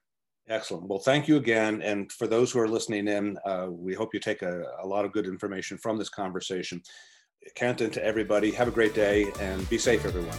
Excellent. 0.50 0.88
Well, 0.88 1.00
thank 1.00 1.28
you 1.28 1.38
again. 1.38 1.82
And 1.82 2.12
for 2.12 2.28
those 2.28 2.52
who 2.52 2.60
are 2.60 2.68
listening 2.68 3.08
in, 3.08 3.38
uh, 3.46 3.68
we 3.70 3.94
hope 3.94 4.14
you 4.14 4.20
take 4.20 4.42
a, 4.42 4.66
a 4.82 4.86
lot 4.86 5.06
of 5.06 5.14
good 5.14 5.26
information 5.26 5.78
from 5.78 5.98
this 5.98 6.10
conversation. 6.10 6.82
And 7.60 7.78
to 7.78 8.04
everybody, 8.04 8.52
have 8.52 8.68
a 8.68 8.72
great 8.72 8.94
day 8.94 9.32
and 9.40 9.68
be 9.70 9.78
safe, 9.78 10.06
everyone. 10.06 10.38